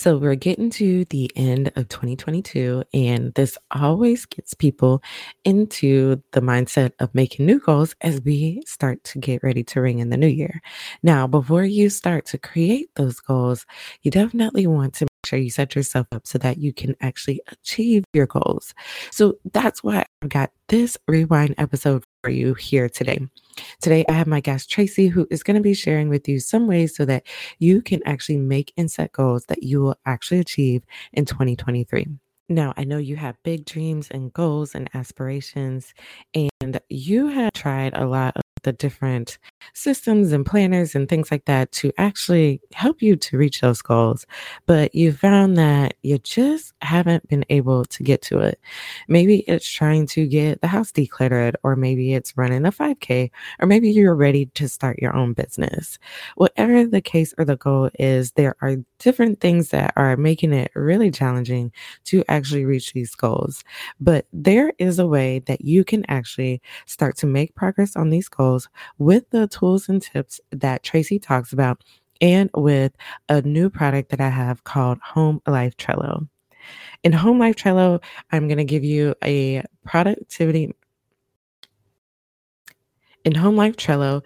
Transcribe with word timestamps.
So 0.00 0.16
we're 0.16 0.34
getting 0.34 0.70
to 0.70 1.04
the 1.10 1.30
end 1.36 1.72
of 1.76 1.90
2022, 1.90 2.84
and 2.94 3.34
this 3.34 3.58
always 3.70 4.24
gets 4.24 4.54
people 4.54 5.02
into 5.44 6.22
the 6.32 6.40
mindset 6.40 6.92
of 7.00 7.14
making 7.14 7.44
new 7.44 7.60
goals 7.60 7.94
as 8.00 8.22
we 8.22 8.62
start 8.64 9.04
to 9.04 9.18
get 9.18 9.42
ready 9.42 9.62
to 9.64 9.80
ring 9.82 9.98
in 9.98 10.08
the 10.08 10.16
new 10.16 10.26
year. 10.26 10.62
Now, 11.02 11.26
before 11.26 11.64
you 11.64 11.90
start 11.90 12.24
to 12.28 12.38
create 12.38 12.88
those 12.96 13.20
goals, 13.20 13.66
you 14.00 14.10
definitely 14.10 14.66
want 14.66 14.94
to 14.94 15.04
make 15.04 15.26
sure 15.26 15.38
you 15.38 15.50
set 15.50 15.76
yourself 15.76 16.06
up 16.12 16.26
so 16.26 16.38
that 16.38 16.56
you 16.56 16.72
can 16.72 16.96
actually 17.02 17.42
achieve 17.48 18.04
your 18.14 18.26
goals. 18.26 18.72
So 19.10 19.34
that's 19.52 19.84
why 19.84 20.06
I've 20.22 20.30
got 20.30 20.50
this 20.68 20.96
rewind 21.08 21.56
episode 21.58 22.04
for 22.22 22.30
you 22.30 22.54
here 22.54 22.88
today. 22.88 23.20
Today, 23.80 24.04
I 24.08 24.12
have 24.12 24.26
my 24.26 24.40
guest 24.40 24.70
Tracy, 24.70 25.08
who 25.08 25.26
is 25.30 25.42
going 25.42 25.56
to 25.56 25.62
be 25.62 25.74
sharing 25.74 26.08
with 26.08 26.28
you 26.28 26.40
some 26.40 26.66
ways 26.66 26.96
so 26.96 27.04
that 27.04 27.24
you 27.58 27.82
can 27.82 28.00
actually 28.06 28.38
make 28.38 28.72
and 28.76 28.90
set 28.90 29.12
goals 29.12 29.46
that 29.46 29.62
you 29.62 29.80
will 29.80 29.96
actually 30.06 30.40
achieve 30.40 30.82
in 31.12 31.24
2023. 31.24 32.06
Now, 32.48 32.74
I 32.76 32.84
know 32.84 32.98
you 32.98 33.16
have 33.16 33.36
big 33.44 33.64
dreams 33.64 34.08
and 34.10 34.32
goals 34.32 34.74
and 34.74 34.90
aspirations, 34.92 35.94
and 36.34 36.80
you 36.88 37.28
have 37.28 37.52
tried 37.52 37.94
a 37.94 38.06
lot 38.06 38.36
of 38.36 38.42
the 38.62 38.72
different 38.72 39.38
systems 39.74 40.32
and 40.32 40.44
planners 40.44 40.94
and 40.94 41.08
things 41.08 41.30
like 41.30 41.44
that 41.44 41.72
to 41.72 41.92
actually 41.98 42.60
help 42.72 43.02
you 43.02 43.16
to 43.16 43.38
reach 43.38 43.60
those 43.60 43.82
goals. 43.82 44.26
But 44.66 44.94
you 44.94 45.12
found 45.12 45.56
that 45.58 45.94
you 46.02 46.18
just 46.18 46.72
haven't 46.82 47.28
been 47.28 47.44
able 47.50 47.84
to 47.86 48.02
get 48.02 48.22
to 48.22 48.38
it. 48.40 48.60
Maybe 49.08 49.40
it's 49.40 49.68
trying 49.68 50.06
to 50.08 50.26
get 50.26 50.60
the 50.60 50.68
house 50.68 50.92
decluttered, 50.92 51.54
or 51.62 51.76
maybe 51.76 52.14
it's 52.14 52.36
running 52.36 52.66
a 52.66 52.72
5K, 52.72 53.30
or 53.60 53.66
maybe 53.66 53.90
you're 53.90 54.14
ready 54.14 54.46
to 54.46 54.68
start 54.68 54.98
your 54.98 55.14
own 55.14 55.32
business. 55.32 55.98
Whatever 56.36 56.86
the 56.86 57.00
case 57.00 57.34
or 57.38 57.44
the 57.44 57.56
goal 57.56 57.90
is, 57.98 58.32
there 58.32 58.56
are 58.60 58.76
different 59.00 59.40
things 59.40 59.70
that 59.70 59.92
are 59.96 60.16
making 60.16 60.52
it 60.52 60.70
really 60.76 61.10
challenging 61.10 61.72
to 62.04 62.22
actually 62.28 62.64
reach 62.64 62.92
these 62.92 63.14
goals. 63.16 63.64
But 64.00 64.26
there 64.32 64.72
is 64.78 64.98
a 65.00 65.06
way 65.06 65.40
that 65.46 65.62
you 65.62 65.82
can 65.82 66.04
actually 66.08 66.62
start 66.86 67.16
to 67.18 67.26
make 67.26 67.56
progress 67.56 67.96
on 67.96 68.10
these 68.10 68.28
goals 68.28 68.68
with 68.98 69.28
the 69.30 69.48
tools 69.48 69.88
and 69.88 70.00
tips 70.00 70.40
that 70.52 70.84
Tracy 70.84 71.18
talks 71.18 71.52
about 71.52 71.82
and 72.20 72.50
with 72.54 72.92
a 73.28 73.42
new 73.42 73.70
product 73.70 74.10
that 74.10 74.20
I 74.20 74.28
have 74.28 74.64
called 74.64 74.98
Home 75.02 75.40
Life 75.46 75.76
Trello. 75.76 76.28
In 77.02 77.12
Home 77.12 77.38
Life 77.38 77.56
Trello, 77.56 78.02
I'm 78.30 78.46
going 78.46 78.58
to 78.58 78.64
give 78.64 78.84
you 78.84 79.14
a 79.24 79.64
productivity. 79.84 80.74
In 83.24 83.34
Home 83.34 83.56
Life 83.56 83.76
Trello, 83.76 84.22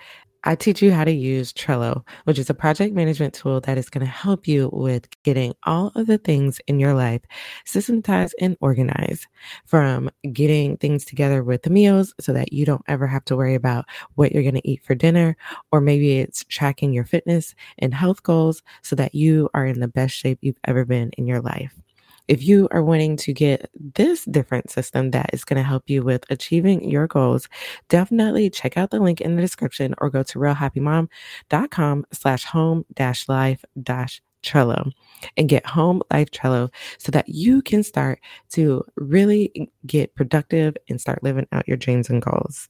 I 0.47 0.55
teach 0.55 0.83
you 0.83 0.93
how 0.93 1.05
to 1.05 1.11
use 1.13 1.55
Trello, 1.55 2.07
which 2.25 2.39
is 2.39 2.51
a 2.51 2.55
project 2.55 2.95
management 2.95 3.33
tool 3.33 3.61
that 3.63 3.79
is 3.79 3.89
going 3.89 4.05
to 4.05 4.11
help 4.11 4.47
you 4.47 4.69
with 4.73 5.09
getting 5.23 5.55
all 5.65 5.91
of 5.95 6.07
the 6.07 6.19
things 6.19 6.61
in 6.67 6.79
your 6.79 6.93
life 6.93 7.23
systematized 7.65 8.35
and 8.41 8.57
organized 8.61 9.27
from 9.65 10.11
getting 10.33 10.77
things 10.77 11.07
together 11.07 11.43
with 11.43 11.63
the 11.63 11.71
meals 11.71 12.13
so 12.21 12.33
that 12.35 12.53
you 12.53 12.67
don't 12.67 12.85
ever 12.89 13.07
have 13.07 13.25
to 13.25 13.37
worry 13.37 13.55
about 13.55 13.87
what 14.17 14.33
you're 14.33 14.43
going 14.43 14.55
to 14.55 14.69
eat 14.69 14.83
for 14.85 14.95
dinner, 14.95 15.35
or 15.73 15.81
maybe 15.81 16.19
it's 16.19 16.45
tracking 16.45 16.93
your 16.93 17.05
fitness 17.05 17.55
and 17.79 17.95
health 17.95 18.23
goals 18.23 18.63
so 18.83 18.95
that 18.95 19.15
you 19.15 19.49
are 19.55 19.67
in 19.67 19.81
the 19.81 19.89
best 19.89 20.15
shape 20.15 20.39
you've 20.43 20.61
ever 20.65 20.85
been 20.85 21.11
in 21.17 21.27
your 21.27 21.41
life. 21.41 21.84
If 22.29 22.43
you 22.43 22.69
are 22.71 22.83
wanting 22.83 23.17
to 23.19 23.33
get 23.33 23.71
this 23.95 24.25
different 24.25 24.71
system 24.71 25.11
that 25.11 25.31
is 25.33 25.45
going 25.45 25.59
to 25.59 25.69
help 25.69 25.89
you 25.89 26.03
with 26.03 26.25
achieving 26.31 26.89
your 26.89 27.07
goals, 27.07 27.49
definitely 27.89 28.51
check 28.51 28.77
out 28.77 28.91
the 28.91 29.01
link 29.01 29.21
in 29.21 29.37
the 29.37 29.43
description 29.43 29.95
or 29.99 30.11
go 30.11 30.23
to 30.23 30.39
realhappymom.com 30.39 32.07
slash 32.13 32.45
home 32.45 32.85
dash 32.95 33.29
life 33.29 33.65
dash 33.83 34.23
Trello 34.45 34.91
and 35.37 35.49
get 35.49 35.67
home 35.67 36.03
life 36.13 36.31
Trello 36.31 36.71
so 36.99 37.11
that 37.13 37.29
you 37.29 37.63
can 37.63 37.83
start 37.83 38.21
to 38.51 38.85
really 38.97 39.71
get 39.87 40.15
productive 40.15 40.77
and 40.89 41.01
start 41.01 41.23
living 41.23 41.47
out 41.53 41.67
your 41.67 41.77
dreams 41.77 42.11
and 42.11 42.23
goals. 42.23 42.69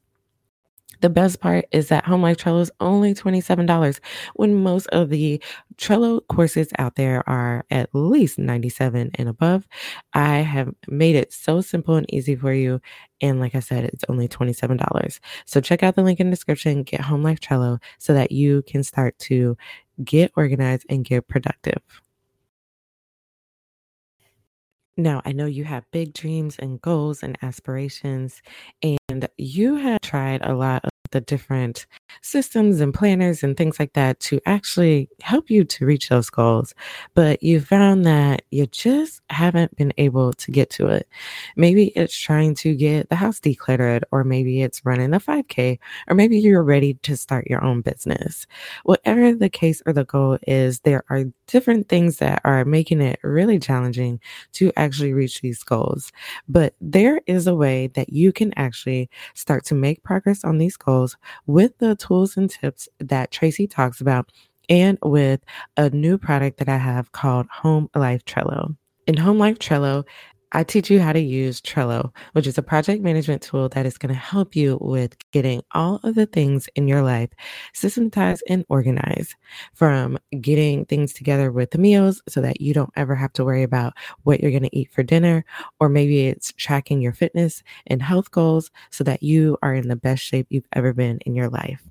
The 1.04 1.10
best 1.10 1.38
part 1.38 1.66
is 1.70 1.88
that 1.88 2.06
Home 2.06 2.22
Life 2.22 2.38
Trello 2.38 2.62
is 2.62 2.70
only 2.80 3.12
$27 3.12 4.00
when 4.36 4.62
most 4.62 4.86
of 4.86 5.10
the 5.10 5.38
Trello 5.76 6.26
courses 6.28 6.68
out 6.78 6.94
there 6.94 7.22
are 7.28 7.66
at 7.70 7.90
least 7.92 8.38
97 8.38 9.10
and 9.16 9.28
above. 9.28 9.68
I 10.14 10.36
have 10.36 10.72
made 10.88 11.14
it 11.14 11.30
so 11.30 11.60
simple 11.60 11.96
and 11.96 12.06
easy 12.10 12.36
for 12.36 12.54
you. 12.54 12.80
And 13.20 13.38
like 13.38 13.54
I 13.54 13.60
said, 13.60 13.84
it's 13.84 14.04
only 14.08 14.28
$27. 14.28 15.20
So 15.44 15.60
check 15.60 15.82
out 15.82 15.94
the 15.94 16.02
link 16.02 16.20
in 16.20 16.30
the 16.30 16.36
description, 16.36 16.84
get 16.84 17.02
Home 17.02 17.22
Life 17.22 17.40
Trello 17.40 17.82
so 17.98 18.14
that 18.14 18.32
you 18.32 18.62
can 18.62 18.82
start 18.82 19.18
to 19.18 19.58
get 20.02 20.32
organized 20.38 20.86
and 20.88 21.04
get 21.04 21.28
productive. 21.28 21.82
Now, 24.96 25.22
I 25.24 25.32
know 25.32 25.46
you 25.46 25.64
have 25.64 25.90
big 25.90 26.12
dreams 26.14 26.56
and 26.58 26.80
goals 26.80 27.22
and 27.22 27.36
aspirations, 27.42 28.42
and 28.82 29.28
you 29.36 29.76
have 29.76 30.00
tried 30.02 30.42
a 30.46 30.54
lot 30.54 30.84
of 30.84 30.90
the 31.14 31.20
different 31.20 31.86
systems 32.22 32.80
and 32.80 32.92
planners 32.92 33.42
and 33.42 33.56
things 33.56 33.78
like 33.78 33.92
that 33.92 34.18
to 34.18 34.40
actually 34.46 35.08
help 35.22 35.48
you 35.48 35.64
to 35.64 35.86
reach 35.86 36.08
those 36.08 36.28
goals. 36.28 36.74
But 37.14 37.40
you 37.42 37.60
found 37.60 38.04
that 38.04 38.42
you 38.50 38.66
just 38.66 39.22
haven't 39.30 39.76
been 39.76 39.92
able 39.96 40.32
to 40.34 40.50
get 40.50 40.70
to 40.70 40.88
it. 40.88 41.08
Maybe 41.56 41.86
it's 41.96 42.16
trying 42.16 42.56
to 42.56 42.74
get 42.74 43.08
the 43.10 43.16
house 43.16 43.38
decluttered, 43.38 44.02
or 44.10 44.24
maybe 44.24 44.62
it's 44.62 44.84
running 44.84 45.14
a 45.14 45.20
5K, 45.20 45.78
or 46.08 46.16
maybe 46.16 46.38
you're 46.38 46.64
ready 46.64 46.94
to 47.02 47.16
start 47.16 47.46
your 47.46 47.62
own 47.64 47.80
business. 47.80 48.46
Whatever 48.82 49.34
the 49.34 49.48
case 49.48 49.82
or 49.86 49.92
the 49.92 50.04
goal 50.04 50.38
is, 50.48 50.80
there 50.80 51.04
are 51.10 51.24
different 51.46 51.88
things 51.88 52.16
that 52.18 52.40
are 52.44 52.64
making 52.64 53.00
it 53.00 53.20
really 53.22 53.60
challenging 53.60 54.18
to 54.54 54.72
actually 54.76 55.12
reach 55.12 55.40
these 55.40 55.62
goals. 55.62 56.10
But 56.48 56.74
there 56.80 57.20
is 57.26 57.46
a 57.46 57.54
way 57.54 57.86
that 57.94 58.10
you 58.10 58.32
can 58.32 58.52
actually 58.56 59.08
start 59.34 59.64
to 59.66 59.74
make 59.76 60.02
progress 60.02 60.42
on 60.44 60.58
these 60.58 60.76
goals 60.76 61.03
with 61.46 61.78
the 61.78 61.96
tools 61.96 62.36
and 62.36 62.50
tips 62.50 62.88
that 62.98 63.30
Tracy 63.30 63.66
talks 63.66 64.00
about 64.00 64.30
and 64.68 64.98
with 65.02 65.40
a 65.76 65.90
new 65.90 66.18
product 66.18 66.58
that 66.58 66.68
I 66.68 66.78
have 66.78 67.12
called 67.12 67.46
Home 67.48 67.88
Life 67.94 68.24
Trello. 68.24 68.76
In 69.06 69.16
Home 69.18 69.38
Life 69.38 69.58
Trello, 69.58 70.04
I 70.56 70.62
teach 70.62 70.88
you 70.88 71.00
how 71.00 71.12
to 71.12 71.20
use 71.20 71.60
Trello, 71.60 72.14
which 72.32 72.46
is 72.46 72.56
a 72.56 72.62
project 72.62 73.02
management 73.02 73.42
tool 73.42 73.68
that 73.70 73.86
is 73.86 73.98
going 73.98 74.14
to 74.14 74.18
help 74.18 74.54
you 74.54 74.78
with 74.80 75.16
getting 75.32 75.62
all 75.72 75.96
of 76.04 76.14
the 76.14 76.26
things 76.26 76.68
in 76.76 76.86
your 76.86 77.02
life 77.02 77.30
systematized 77.72 78.44
and 78.48 78.64
organized 78.68 79.34
from 79.74 80.16
getting 80.40 80.84
things 80.84 81.12
together 81.12 81.50
with 81.50 81.72
the 81.72 81.78
meals 81.78 82.22
so 82.28 82.40
that 82.40 82.60
you 82.60 82.72
don't 82.72 82.92
ever 82.94 83.16
have 83.16 83.32
to 83.32 83.44
worry 83.44 83.64
about 83.64 83.94
what 84.22 84.40
you're 84.40 84.52
going 84.52 84.62
to 84.62 84.76
eat 84.78 84.92
for 84.92 85.02
dinner, 85.02 85.44
or 85.80 85.88
maybe 85.88 86.28
it's 86.28 86.52
tracking 86.52 87.00
your 87.02 87.12
fitness 87.12 87.64
and 87.88 88.00
health 88.00 88.30
goals 88.30 88.70
so 88.90 89.02
that 89.02 89.24
you 89.24 89.58
are 89.60 89.74
in 89.74 89.88
the 89.88 89.96
best 89.96 90.22
shape 90.22 90.46
you've 90.50 90.68
ever 90.72 90.92
been 90.92 91.18
in 91.26 91.34
your 91.34 91.48
life. 91.48 91.82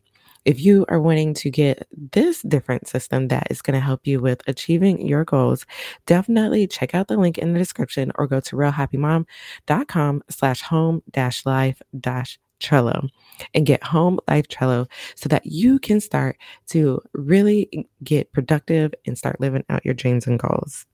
If 0.46 0.60
you 0.60 0.86
are 0.90 1.00
wanting 1.00 1.34
to 1.36 1.50
get 1.50 1.88
this 2.12 2.42
different 2.42 2.88
system 2.88 3.30
that 3.30 3.48
is 3.50 3.62
going 3.62 3.76
to 3.76 3.86
help 3.86 4.06
you 4.06 4.20
with 4.20 4.42
achieving 4.48 5.06
your 5.06 5.24
goals, 5.24 5.66
definitely 6.06 6.68
check 6.68 6.94
out 6.94 7.08
the 7.08 7.18
link 7.18 7.38
in 7.38 7.54
the 7.54 7.60
description 7.60 8.12
or 8.16 8.28
go 8.28 8.40
to 8.42 8.56
realhappymom.com 8.56 10.24
slash 10.30 10.62
home 10.62 11.02
dash 11.12 11.46
life 11.46 11.82
dash 12.00 12.40
Trello 12.60 13.10
and 13.54 13.66
get 13.66 13.84
home 13.84 14.20
life 14.28 14.48
Trello 14.48 14.90
so 15.16 15.28
that 15.30 15.46
you 15.46 15.80
can 15.80 16.00
start 16.00 16.38
to 16.68 17.02
really 17.14 17.88
get 18.04 18.32
productive 18.32 18.94
and 19.06 19.18
start 19.18 19.42
living 19.42 19.66
out 19.70 19.84
your 19.84 19.94
dreams 19.94 20.28
and 20.28 20.40
goals. 20.40 20.86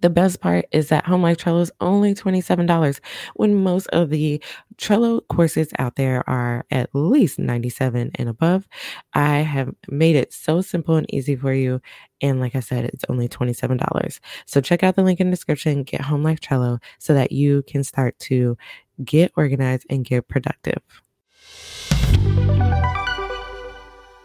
The 0.00 0.10
best 0.10 0.40
part 0.40 0.66
is 0.72 0.88
that 0.88 1.06
Home 1.06 1.22
Life 1.22 1.38
Trello 1.38 1.62
is 1.62 1.72
only 1.80 2.14
$27 2.14 3.00
when 3.34 3.62
most 3.62 3.86
of 3.88 4.10
the 4.10 4.42
Trello 4.76 5.20
courses 5.28 5.68
out 5.78 5.96
there 5.96 6.28
are 6.28 6.64
at 6.70 6.90
least 6.92 7.38
97 7.38 8.10
and 8.14 8.28
above. 8.28 8.68
I 9.14 9.38
have 9.38 9.74
made 9.88 10.16
it 10.16 10.32
so 10.32 10.60
simple 10.60 10.96
and 10.96 11.12
easy 11.12 11.34
for 11.36 11.52
you. 11.52 11.80
And 12.20 12.40
like 12.40 12.54
I 12.54 12.60
said, 12.60 12.84
it's 12.84 13.04
only 13.08 13.28
$27. 13.28 14.20
So 14.44 14.60
check 14.60 14.82
out 14.82 14.96
the 14.96 15.02
link 15.02 15.20
in 15.20 15.28
the 15.28 15.36
description, 15.36 15.82
get 15.82 16.02
Home 16.02 16.22
Life 16.22 16.40
Trello 16.40 16.80
so 16.98 17.14
that 17.14 17.32
you 17.32 17.62
can 17.62 17.82
start 17.84 18.18
to 18.20 18.56
get 19.04 19.32
organized 19.36 19.86
and 19.90 20.04
get 20.04 20.28
productive. 20.28 20.82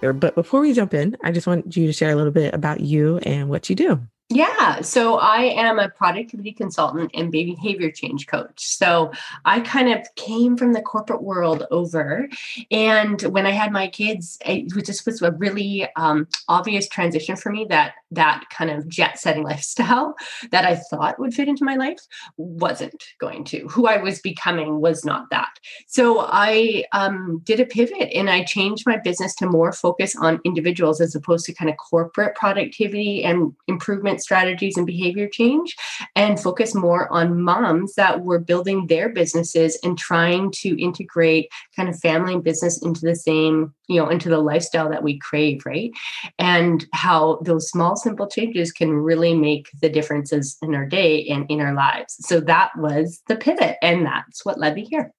But 0.01 0.33
before 0.33 0.61
we 0.61 0.73
jump 0.73 0.95
in, 0.95 1.15
I 1.23 1.31
just 1.31 1.45
want 1.45 1.77
you 1.77 1.85
to 1.85 1.93
share 1.93 2.09
a 2.09 2.15
little 2.15 2.31
bit 2.31 2.55
about 2.55 2.79
you 2.79 3.19
and 3.19 3.49
what 3.49 3.69
you 3.69 3.75
do. 3.75 4.01
Yeah. 4.31 4.79
So 4.79 5.17
I 5.17 5.41
am 5.41 5.77
a 5.77 5.89
productivity 5.89 6.53
consultant 6.53 7.11
and 7.13 7.33
behavior 7.33 7.91
change 7.91 8.27
coach. 8.27 8.65
So 8.65 9.11
I 9.43 9.59
kind 9.59 9.89
of 9.89 10.07
came 10.15 10.55
from 10.55 10.71
the 10.71 10.81
corporate 10.81 11.21
world 11.21 11.65
over. 11.69 12.29
And 12.71 13.21
when 13.23 13.45
I 13.45 13.51
had 13.51 13.73
my 13.73 13.89
kids, 13.89 14.37
it 14.45 14.69
just 14.85 15.05
was 15.05 15.21
a 15.21 15.33
really 15.33 15.85
um, 15.97 16.29
obvious 16.47 16.87
transition 16.87 17.35
for 17.35 17.51
me 17.51 17.65
that 17.69 17.95
that 18.11 18.45
kind 18.49 18.71
of 18.71 18.87
jet 18.87 19.19
setting 19.19 19.43
lifestyle 19.51 20.15
that 20.51 20.63
I 20.63 20.75
thought 20.75 21.19
would 21.19 21.33
fit 21.33 21.49
into 21.49 21.65
my 21.65 21.75
life 21.75 21.99
wasn't 22.37 23.03
going 23.19 23.43
to. 23.45 23.67
Who 23.67 23.87
I 23.87 23.97
was 23.97 24.19
becoming 24.19 24.79
was 24.79 25.03
not 25.03 25.29
that. 25.31 25.59
So 25.87 26.25
I 26.29 26.85
um, 26.93 27.41
did 27.43 27.59
a 27.59 27.65
pivot 27.65 28.13
and 28.15 28.29
I 28.29 28.45
changed 28.45 28.85
my 28.87 28.97
business 28.97 29.35
to 29.35 29.45
more 29.45 29.73
focus 29.73 30.15
on 30.15 30.39
individuals 30.45 31.01
as 31.01 31.15
opposed 31.15 31.45
to 31.47 31.53
kind 31.53 31.69
of 31.69 31.75
corporate 31.75 32.35
productivity 32.35 33.25
and 33.25 33.53
improvement 33.67 34.20
strategies 34.21 34.77
and 34.77 34.85
behavior 34.85 35.27
change, 35.27 35.75
and 36.15 36.39
focus 36.39 36.73
more 36.75 37.11
on 37.11 37.41
moms 37.41 37.95
that 37.95 38.21
were 38.21 38.39
building 38.39 38.87
their 38.87 39.09
businesses 39.09 39.77
and 39.83 39.97
trying 39.97 40.51
to 40.51 40.81
integrate 40.81 41.49
kind 41.75 41.89
of 41.89 41.99
family 41.99 42.33
and 42.33 42.43
business 42.43 42.81
into 42.83 43.01
the 43.01 43.15
same, 43.15 43.73
you 43.87 44.01
know, 44.01 44.09
into 44.09 44.29
the 44.29 44.39
lifestyle 44.39 44.89
that 44.89 45.03
we 45.03 45.19
crave, 45.19 45.65
right? 45.65 45.91
And 46.39 46.85
how 46.93 47.39
those 47.43 47.69
small, 47.69 47.95
simple 47.95 48.27
changes 48.27 48.71
can 48.71 48.93
really 48.93 49.35
make 49.35 49.69
the 49.81 49.89
differences 49.89 50.57
in 50.61 50.75
our 50.75 50.85
day 50.85 51.27
and 51.27 51.45
in 51.49 51.61
our 51.61 51.73
lives. 51.73 52.17
So 52.19 52.39
that 52.41 52.71
was 52.77 53.21
the 53.27 53.35
pivot. 53.35 53.77
And 53.81 54.05
that's 54.05 54.45
what 54.45 54.59
led 54.59 54.75
me 54.75 54.85
here. 54.85 55.13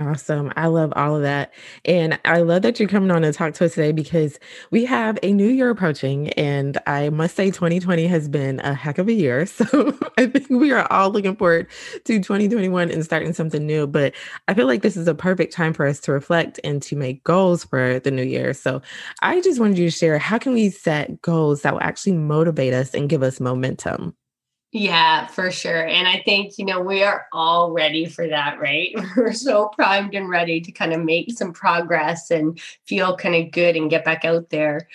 Awesome. 0.00 0.52
I 0.54 0.68
love 0.68 0.92
all 0.94 1.16
of 1.16 1.22
that. 1.22 1.52
And 1.84 2.20
I 2.24 2.42
love 2.42 2.62
that 2.62 2.78
you're 2.78 2.88
coming 2.88 3.10
on 3.10 3.22
to 3.22 3.32
talk 3.32 3.54
to 3.54 3.64
us 3.64 3.74
today 3.74 3.90
because 3.90 4.38
we 4.70 4.84
have 4.84 5.18
a 5.24 5.32
new 5.32 5.48
year 5.48 5.70
approaching. 5.70 6.28
And 6.34 6.78
I 6.86 7.08
must 7.08 7.34
say, 7.34 7.50
2020 7.50 8.06
has 8.06 8.28
been 8.28 8.60
a 8.60 8.74
heck 8.74 8.98
of 8.98 9.08
a 9.08 9.12
year. 9.12 9.44
So 9.58 9.98
I 10.16 10.26
think 10.26 10.50
we 10.50 10.70
are 10.70 10.86
all 10.92 11.10
looking 11.10 11.34
forward 11.34 11.66
to 12.04 12.20
2021 12.22 12.92
and 12.92 13.04
starting 13.04 13.32
something 13.32 13.66
new. 13.66 13.88
But 13.88 14.14
I 14.46 14.54
feel 14.54 14.66
like 14.68 14.82
this 14.82 14.96
is 14.96 15.08
a 15.08 15.14
perfect 15.16 15.52
time 15.52 15.72
for 15.72 15.84
us 15.84 15.98
to 16.00 16.12
reflect 16.12 16.60
and 16.62 16.80
to 16.82 16.94
make 16.94 17.24
goals 17.24 17.64
for 17.64 17.98
the 17.98 18.12
new 18.12 18.22
year. 18.22 18.54
So 18.54 18.80
I 19.20 19.40
just 19.40 19.58
wanted 19.58 19.78
you 19.78 19.90
to 19.90 19.96
share 19.96 20.18
how 20.18 20.38
can 20.38 20.54
we 20.54 20.70
set 20.70 21.20
goals 21.22 21.62
that 21.62 21.72
will 21.72 21.82
actually 21.82 22.12
motivate 22.12 22.72
us 22.72 22.94
and 22.94 23.08
give 23.08 23.24
us 23.24 23.40
momentum? 23.40 24.14
Yeah, 24.72 25.26
for 25.28 25.50
sure. 25.50 25.86
And 25.86 26.06
I 26.06 26.20
think, 26.26 26.58
you 26.58 26.64
know, 26.66 26.80
we 26.80 27.02
are 27.02 27.26
all 27.32 27.72
ready 27.72 28.04
for 28.04 28.28
that, 28.28 28.60
right? 28.60 28.94
We're 29.16 29.32
so 29.32 29.68
primed 29.68 30.14
and 30.14 30.28
ready 30.28 30.60
to 30.60 30.72
kind 30.72 30.92
of 30.92 31.02
make 31.02 31.32
some 31.32 31.52
progress 31.54 32.30
and 32.30 32.60
feel 32.86 33.16
kind 33.16 33.34
of 33.34 33.50
good 33.50 33.76
and 33.76 33.88
get 33.90 34.04
back 34.04 34.26
out 34.26 34.50
there 34.50 34.88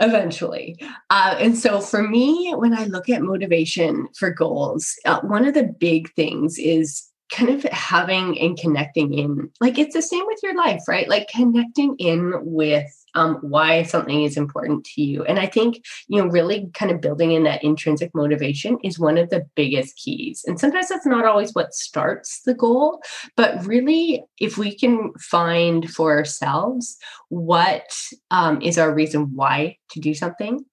eventually. 0.00 0.78
Uh, 1.10 1.36
and 1.38 1.58
so 1.58 1.80
for 1.80 2.02
me, 2.02 2.52
when 2.56 2.74
I 2.74 2.86
look 2.86 3.08
at 3.08 3.22
motivation 3.22 4.08
for 4.18 4.30
goals, 4.30 4.94
uh, 5.06 5.20
one 5.22 5.46
of 5.46 5.54
the 5.54 5.64
big 5.64 6.12
things 6.14 6.58
is 6.58 7.07
kind 7.30 7.50
of 7.50 7.62
having 7.64 8.38
and 8.40 8.58
connecting 8.58 9.12
in 9.12 9.50
like 9.60 9.78
it's 9.78 9.94
the 9.94 10.02
same 10.02 10.26
with 10.26 10.38
your 10.42 10.54
life 10.54 10.82
right? 10.88 11.08
Like 11.08 11.28
connecting 11.28 11.94
in 11.98 12.32
with 12.42 12.86
um, 13.14 13.36
why 13.40 13.82
something 13.82 14.22
is 14.22 14.36
important 14.36 14.84
to 14.84 15.02
you. 15.02 15.24
And 15.24 15.38
i 15.38 15.46
think 15.46 15.84
you 16.08 16.20
know 16.20 16.28
really 16.28 16.70
kind 16.74 16.90
of 16.90 17.00
building 17.00 17.32
in 17.32 17.44
that 17.44 17.64
intrinsic 17.64 18.14
motivation 18.14 18.78
is 18.82 18.98
one 18.98 19.18
of 19.18 19.30
the 19.30 19.46
biggest 19.54 19.96
keys. 19.96 20.44
And 20.46 20.58
sometimes 20.58 20.88
that's 20.88 21.06
not 21.06 21.24
always 21.24 21.52
what 21.52 21.74
starts 21.74 22.42
the 22.42 22.54
goal 22.54 23.00
but 23.36 23.64
really 23.66 24.24
if 24.38 24.58
we 24.58 24.74
can 24.74 25.12
find 25.18 25.90
for 25.90 26.16
ourselves 26.16 26.96
what 27.28 27.90
um, 28.30 28.60
is 28.62 28.78
our 28.78 28.92
reason 28.92 29.34
why 29.34 29.76
to 29.90 30.00
do 30.00 30.14
something 30.14 30.64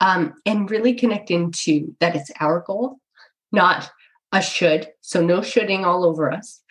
um, 0.00 0.34
and 0.46 0.70
really 0.70 0.94
connect 0.94 1.30
into 1.30 1.94
that 2.00 2.16
it's 2.16 2.30
our 2.40 2.60
goal 2.66 2.98
not 3.52 3.90
a 4.32 4.40
should. 4.40 4.88
So 5.00 5.20
no 5.20 5.42
shoulding 5.42 5.84
all 5.84 6.04
over 6.04 6.30
us, 6.30 6.62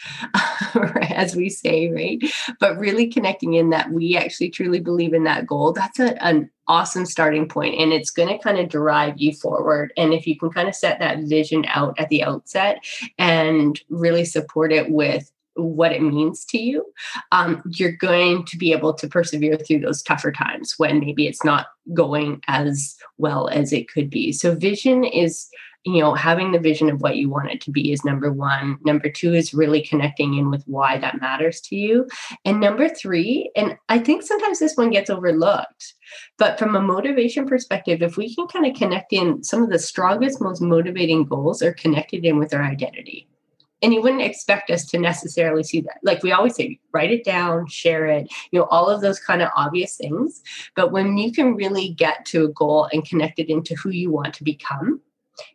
as 1.02 1.36
we 1.36 1.50
say, 1.50 1.90
right? 1.90 2.20
But 2.60 2.78
really 2.78 3.08
connecting 3.08 3.54
in 3.54 3.70
that 3.72 3.92
we 3.92 4.16
actually 4.16 4.50
truly 4.50 4.80
believe 4.80 5.14
in 5.14 5.26
that 5.26 5.46
goal. 5.46 5.74
That's 5.74 6.00
a, 6.00 6.22
an 6.24 6.50
awesome 6.68 7.06
starting 7.06 7.50
point 7.50 7.80
and 7.80 7.92
it's 7.92 8.12
going 8.12 8.30
to 8.30 8.42
kind 8.42 8.60
of 8.60 8.70
drive 8.70 9.16
you 9.18 9.34
forward. 9.34 9.92
And 9.98 10.14
if 10.14 10.26
you 10.26 10.38
can 10.38 10.52
kind 10.52 10.70
of 10.70 10.76
set 10.76 11.00
that 11.00 11.24
vision 11.24 11.66
out 11.68 12.00
at 12.00 12.10
the 12.10 12.24
outset 12.24 12.84
and 13.18 13.80
really 13.90 14.24
support 14.24 14.72
it 14.72 14.90
with 14.90 15.30
what 15.56 15.92
it 15.92 16.02
means 16.02 16.46
to 16.46 16.58
you, 16.58 16.86
um, 17.32 17.62
you're 17.66 17.92
going 17.92 18.46
to 18.46 18.58
be 18.58 18.72
able 18.72 18.94
to 18.94 19.08
persevere 19.08 19.58
through 19.58 19.80
those 19.80 20.02
tougher 20.02 20.32
times 20.32 20.76
when 20.78 21.00
maybe 21.00 21.28
it's 21.28 21.44
not 21.44 21.68
going 21.94 22.42
as 22.48 22.96
well 23.18 23.50
as 23.50 23.74
it 23.74 23.92
could 23.92 24.10
be. 24.10 24.32
So, 24.32 24.56
vision 24.56 25.04
is 25.04 25.50
you 25.86 26.02
know, 26.02 26.14
having 26.14 26.52
the 26.52 26.60
vision 26.60 26.90
of 26.90 27.02
what 27.02 27.16
you 27.16 27.30
want 27.30 27.52
it 27.52 27.62
to 27.62 27.72
be 27.72 27.92
is 27.92 28.04
number 28.04 28.32
one. 28.32 28.78
Number 28.84 29.10
two 29.10 29.34
is 29.34 29.54
really 29.54 29.82
connecting 29.82 30.34
in 30.34 30.50
with 30.50 30.64
why 30.66 30.98
that 30.98 31.22
matters 31.22 31.62
to 31.62 31.76
you. 31.76 32.08
And 32.44 32.60
number 32.60 32.90
three, 32.90 33.50
and 33.56 33.78
I 33.88 34.00
think 34.00 34.24
sometimes 34.24 34.60
this 34.60 34.76
one 34.76 34.90
gets 34.90 35.10
overlooked, 35.10 35.94
but 36.38 36.60
from 36.60 36.76
a 36.76 36.82
motivation 36.82 37.48
perspective, 37.48 38.02
if 38.02 38.18
we 38.18 38.36
can 38.36 38.48
kind 38.48 38.66
of 38.66 38.76
connect 38.76 39.14
in 39.14 39.42
some 39.44 39.64
of 39.64 39.70
the 39.70 39.80
strongest, 39.80 40.42
most 40.42 40.62
motivating 40.62 41.24
goals 41.24 41.62
are 41.62 41.74
connected 41.74 42.26
in 42.26 42.38
with 42.38 42.54
our 42.54 42.64
identity. 42.64 43.28
And 43.82 43.94
you 43.94 44.02
wouldn't 44.02 44.22
expect 44.22 44.70
us 44.72 44.86
to 44.88 45.00
necessarily 45.00 45.64
see 45.64 45.80
that. 45.80 46.00
Like 46.04 46.22
we 46.22 46.34
always 46.34 46.56
say, 46.56 46.78
write 46.92 47.12
it 47.12 47.24
down, 47.24 47.68
share 47.68 48.08
it, 48.08 48.30
you 48.52 48.60
know, 48.60 48.66
all 48.66 48.90
of 48.90 49.00
those 49.00 49.22
kind 49.22 49.42
of 49.42 49.50
obvious 49.56 49.96
things. 49.96 50.42
But 50.76 50.92
when 50.92 51.18
you 51.18 51.32
can 51.32 51.56
really 51.56 51.94
get 51.94 52.26
to 52.26 52.44
a 52.44 52.50
goal 52.50 52.90
and 52.92 53.08
connect 53.08 53.40
it 53.40 53.50
into 53.50 53.76
who 53.76 53.92
you 53.92 54.12
want 54.12 54.34
to 54.34 54.44
become, 54.44 55.00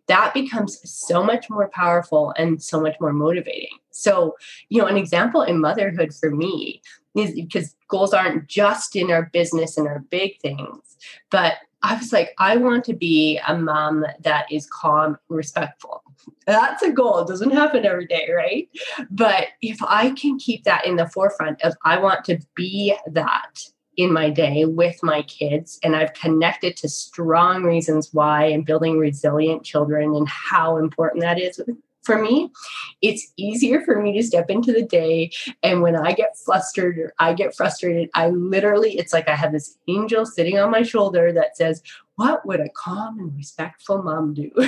that 0.06 0.34
becomes 0.34 0.78
so 0.84 1.22
much 1.22 1.48
more 1.48 1.68
powerful 1.68 2.34
and 2.36 2.62
so 2.62 2.80
much 2.80 2.96
more 3.00 3.12
motivating. 3.12 3.78
So, 3.90 4.36
you 4.68 4.80
know, 4.80 4.86
an 4.86 4.96
example 4.96 5.42
in 5.42 5.60
motherhood 5.60 6.12
for 6.14 6.30
me 6.30 6.82
is 7.16 7.32
because 7.32 7.76
goals 7.88 8.12
aren't 8.12 8.48
just 8.48 8.96
in 8.96 9.10
our 9.10 9.30
business 9.32 9.78
and 9.78 9.86
our 9.86 10.00
big 10.10 10.40
things, 10.40 10.96
but 11.30 11.54
I 11.84 11.96
was 11.96 12.14
like, 12.14 12.34
I 12.38 12.56
want 12.56 12.84
to 12.84 12.94
be 12.94 13.38
a 13.46 13.56
mom 13.56 14.06
that 14.22 14.50
is 14.50 14.66
calm, 14.66 15.18
respectful. 15.28 16.02
That's 16.46 16.82
a 16.82 16.90
goal. 16.90 17.18
It 17.18 17.28
doesn't 17.28 17.50
happen 17.50 17.84
every 17.84 18.06
day, 18.06 18.30
right? 18.34 18.68
But 19.10 19.48
if 19.60 19.76
I 19.82 20.12
can 20.12 20.38
keep 20.38 20.64
that 20.64 20.86
in 20.86 20.96
the 20.96 21.06
forefront 21.06 21.60
of 21.60 21.74
I 21.84 21.98
want 21.98 22.24
to 22.24 22.38
be 22.54 22.96
that, 23.12 23.60
in 23.96 24.12
my 24.12 24.30
day 24.30 24.64
with 24.64 24.98
my 25.02 25.22
kids 25.22 25.78
and 25.82 25.94
i've 25.96 26.12
connected 26.14 26.76
to 26.76 26.88
strong 26.88 27.62
reasons 27.62 28.12
why 28.12 28.44
and 28.44 28.66
building 28.66 28.98
resilient 28.98 29.64
children 29.64 30.14
and 30.14 30.28
how 30.28 30.76
important 30.76 31.22
that 31.22 31.40
is 31.40 31.60
for 32.04 32.20
me. 32.20 32.52
It's 33.00 33.32
easier 33.38 33.80
for 33.80 33.98
me 34.00 34.12
to 34.12 34.22
step 34.22 34.50
into 34.50 34.72
the 34.72 34.84
day 34.84 35.30
and 35.62 35.82
when 35.82 35.96
i 35.96 36.12
get 36.12 36.36
flustered 36.36 36.98
or 36.98 37.14
i 37.18 37.32
get 37.32 37.56
frustrated 37.56 38.10
i 38.14 38.28
literally 38.28 38.98
it's 38.98 39.12
like 39.12 39.28
i 39.28 39.34
have 39.34 39.52
this 39.52 39.78
angel 39.88 40.26
sitting 40.26 40.58
on 40.58 40.70
my 40.70 40.82
shoulder 40.82 41.32
that 41.32 41.56
says 41.56 41.82
what 42.16 42.46
would 42.46 42.60
a 42.60 42.68
calm 42.70 43.18
and 43.18 43.36
respectful 43.36 44.02
mom 44.02 44.34
do? 44.34 44.50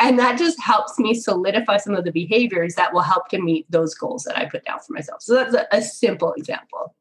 And 0.00 0.18
that 0.18 0.38
just 0.38 0.60
helps 0.60 0.98
me 0.98 1.14
solidify 1.14 1.78
some 1.78 1.94
of 1.94 2.04
the 2.04 2.12
behaviors 2.12 2.74
that 2.74 2.92
will 2.92 3.00
help 3.00 3.28
to 3.28 3.40
meet 3.40 3.70
those 3.70 3.94
goals 3.94 4.24
that 4.24 4.38
i 4.38 4.44
put 4.44 4.64
down 4.64 4.78
for 4.80 4.92
myself. 4.92 5.22
So 5.22 5.34
that's 5.34 5.54
a, 5.54 5.66
a 5.72 5.80
simple 5.82 6.32
example 6.34 6.94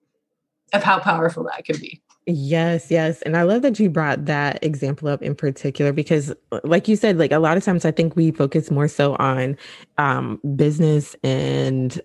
of 0.74 0.84
how 0.84 1.00
powerful 1.00 1.44
that 1.46 1.66
could 1.66 1.80
be. 1.80 2.02
Yes, 2.26 2.90
yes. 2.90 3.22
And 3.24 3.36
I 3.36 3.44
love 3.44 3.64
that 3.64 3.80
you 3.80 3.90
brought 3.90 4.26
that 4.26 4.64
example 4.64 5.10
up 5.10 5.22
in 5.22 5.36
particular 5.36 5.92
because 5.92 6.34
like 6.64 6.88
you 6.88 6.96
said, 6.96 7.18
like 7.18 7.34
a 7.34 7.40
lot 7.40 7.58
of 7.58 7.64
times 7.64 7.84
I 7.84 7.92
think 7.92 8.16
we 8.16 8.32
focus 8.32 8.72
more 8.72 8.88
so 8.88 9.16
on 9.16 9.58
um 9.98 10.40
business 10.56 11.16
and 11.24 12.02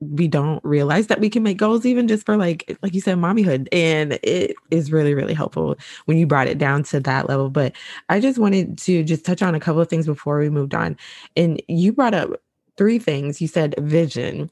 we 0.00 0.28
don't 0.28 0.62
realize 0.64 1.06
that 1.06 1.20
we 1.20 1.30
can 1.30 1.42
make 1.42 1.56
goals 1.56 1.86
even 1.86 2.08
just 2.08 2.26
for 2.26 2.36
like 2.36 2.76
like 2.82 2.94
you 2.94 3.00
said 3.00 3.16
mommyhood 3.16 3.68
and 3.72 4.18
it 4.22 4.54
is 4.70 4.92
really 4.92 5.14
really 5.14 5.34
helpful 5.34 5.76
when 6.04 6.18
you 6.18 6.26
brought 6.26 6.48
it 6.48 6.58
down 6.58 6.82
to 6.82 7.00
that 7.00 7.28
level 7.28 7.48
but 7.48 7.72
i 8.08 8.20
just 8.20 8.38
wanted 8.38 8.76
to 8.76 9.02
just 9.02 9.24
touch 9.24 9.40
on 9.40 9.54
a 9.54 9.60
couple 9.60 9.80
of 9.80 9.88
things 9.88 10.06
before 10.06 10.38
we 10.38 10.50
moved 10.50 10.74
on 10.74 10.96
and 11.36 11.62
you 11.68 11.92
brought 11.92 12.12
up 12.12 12.30
three 12.76 12.98
things 12.98 13.40
you 13.40 13.48
said 13.48 13.74
vision 13.78 14.50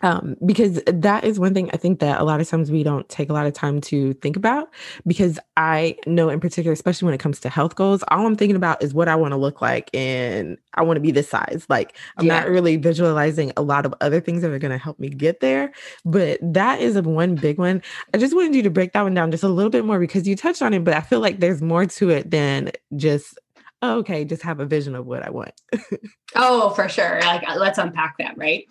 um, 0.00 0.36
because 0.44 0.80
that 0.86 1.24
is 1.24 1.40
one 1.40 1.54
thing 1.54 1.70
I 1.72 1.76
think 1.76 2.00
that 2.00 2.20
a 2.20 2.24
lot 2.24 2.40
of 2.40 2.48
times 2.48 2.70
we 2.70 2.82
don't 2.82 3.08
take 3.08 3.30
a 3.30 3.32
lot 3.32 3.46
of 3.46 3.52
time 3.52 3.80
to 3.82 4.12
think 4.14 4.36
about. 4.36 4.72
Because 5.06 5.38
I 5.56 5.96
know, 6.06 6.28
in 6.28 6.40
particular, 6.40 6.72
especially 6.72 7.06
when 7.06 7.14
it 7.14 7.20
comes 7.20 7.40
to 7.40 7.48
health 7.48 7.74
goals, 7.74 8.04
all 8.08 8.26
I'm 8.26 8.36
thinking 8.36 8.56
about 8.56 8.82
is 8.82 8.94
what 8.94 9.08
I 9.08 9.16
want 9.16 9.32
to 9.32 9.36
look 9.36 9.60
like 9.60 9.90
and 9.92 10.56
I 10.74 10.82
want 10.82 10.96
to 10.96 11.00
be 11.00 11.10
this 11.10 11.28
size. 11.28 11.66
Like, 11.68 11.96
I'm 12.16 12.26
yeah. 12.26 12.40
not 12.40 12.48
really 12.48 12.76
visualizing 12.76 13.52
a 13.56 13.62
lot 13.62 13.86
of 13.86 13.94
other 14.00 14.20
things 14.20 14.42
that 14.42 14.50
are 14.50 14.58
going 14.58 14.70
to 14.70 14.78
help 14.78 14.98
me 14.98 15.08
get 15.08 15.40
there. 15.40 15.72
But 16.04 16.38
that 16.42 16.80
is 16.80 16.96
a 16.96 17.02
one 17.02 17.34
big 17.34 17.58
one. 17.58 17.82
I 18.14 18.18
just 18.18 18.34
wanted 18.34 18.54
you 18.54 18.62
to 18.62 18.70
break 18.70 18.92
that 18.92 19.02
one 19.02 19.14
down 19.14 19.30
just 19.30 19.44
a 19.44 19.48
little 19.48 19.70
bit 19.70 19.84
more 19.84 19.98
because 19.98 20.28
you 20.28 20.36
touched 20.36 20.62
on 20.62 20.74
it, 20.74 20.84
but 20.84 20.94
I 20.94 21.00
feel 21.00 21.20
like 21.20 21.40
there's 21.40 21.62
more 21.62 21.86
to 21.86 22.10
it 22.10 22.30
than 22.30 22.70
just 22.96 23.38
okay, 23.82 24.24
just 24.24 24.42
have 24.42 24.60
a 24.60 24.66
vision 24.66 24.94
of 24.94 25.06
what 25.06 25.24
I 25.24 25.30
want. 25.30 25.52
oh, 26.36 26.70
for 26.70 26.88
sure. 26.88 27.20
Like 27.20 27.48
uh, 27.48 27.56
let's 27.56 27.78
unpack 27.78 28.16
that, 28.18 28.36
right? 28.36 28.64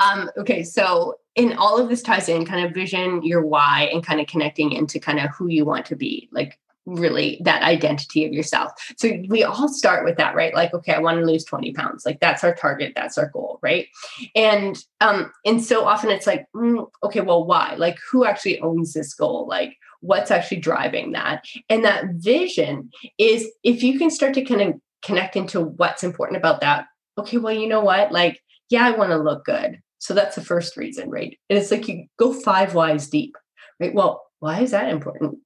Um, 0.00 0.30
okay, 0.38 0.62
so 0.62 1.16
in 1.34 1.54
all 1.54 1.78
of 1.78 1.88
this 1.88 2.02
ties 2.02 2.28
in 2.28 2.44
kind 2.44 2.64
of 2.64 2.72
vision, 2.72 3.22
your 3.22 3.44
why, 3.44 3.88
and 3.92 4.04
kind 4.04 4.20
of 4.20 4.26
connecting 4.26 4.72
into 4.72 5.00
kind 5.00 5.20
of 5.20 5.30
who 5.30 5.48
you 5.48 5.64
want 5.64 5.86
to 5.86 5.96
be, 5.96 6.28
like 6.32 6.58
really 6.86 7.40
that 7.42 7.62
identity 7.62 8.24
of 8.26 8.32
yourself. 8.32 8.72
So 8.96 9.10
we 9.28 9.42
all 9.42 9.68
start 9.68 10.04
with 10.04 10.16
that, 10.18 10.34
right? 10.34 10.54
Like, 10.54 10.74
okay, 10.74 10.92
I 10.92 10.98
want 10.98 11.18
to 11.18 11.24
lose 11.24 11.44
20 11.44 11.72
pounds. 11.72 12.04
Like 12.04 12.20
that's 12.20 12.44
our 12.44 12.54
target, 12.54 12.92
that's 12.94 13.16
our 13.18 13.28
goal, 13.30 13.58
right? 13.62 13.88
And 14.34 14.76
um, 15.00 15.32
and 15.44 15.64
so 15.64 15.84
often 15.84 16.10
it's 16.10 16.26
like, 16.26 16.46
mm, 16.54 16.86
okay, 17.02 17.20
well, 17.20 17.46
why? 17.46 17.74
Like 17.76 17.98
who 18.10 18.24
actually 18.24 18.60
owns 18.60 18.92
this 18.92 19.14
goal? 19.14 19.46
Like 19.48 19.76
what's 20.04 20.30
actually 20.30 20.58
driving 20.58 21.12
that. 21.12 21.44
And 21.68 21.84
that 21.84 22.04
vision 22.16 22.90
is 23.18 23.48
if 23.62 23.82
you 23.82 23.98
can 23.98 24.10
start 24.10 24.34
to 24.34 24.44
kind 24.44 24.60
of 24.60 24.74
connect 25.02 25.36
into 25.36 25.60
what's 25.60 26.02
important 26.02 26.38
about 26.38 26.60
that. 26.60 26.86
Okay, 27.18 27.38
well, 27.38 27.54
you 27.54 27.68
know 27.68 27.80
what? 27.80 28.10
Like, 28.10 28.40
yeah, 28.70 28.86
I 28.86 28.90
want 28.90 29.10
to 29.10 29.18
look 29.18 29.44
good. 29.44 29.78
So 29.98 30.14
that's 30.14 30.36
the 30.36 30.44
first 30.44 30.76
reason, 30.76 31.10
right? 31.10 31.38
And 31.48 31.58
it's 31.58 31.70
like 31.70 31.88
you 31.88 32.06
go 32.18 32.32
five 32.32 32.74
whys 32.74 33.08
deep, 33.08 33.36
right? 33.80 33.94
Well, 33.94 34.22
why 34.40 34.60
is 34.60 34.72
that 34.72 34.88
important? 34.88 35.38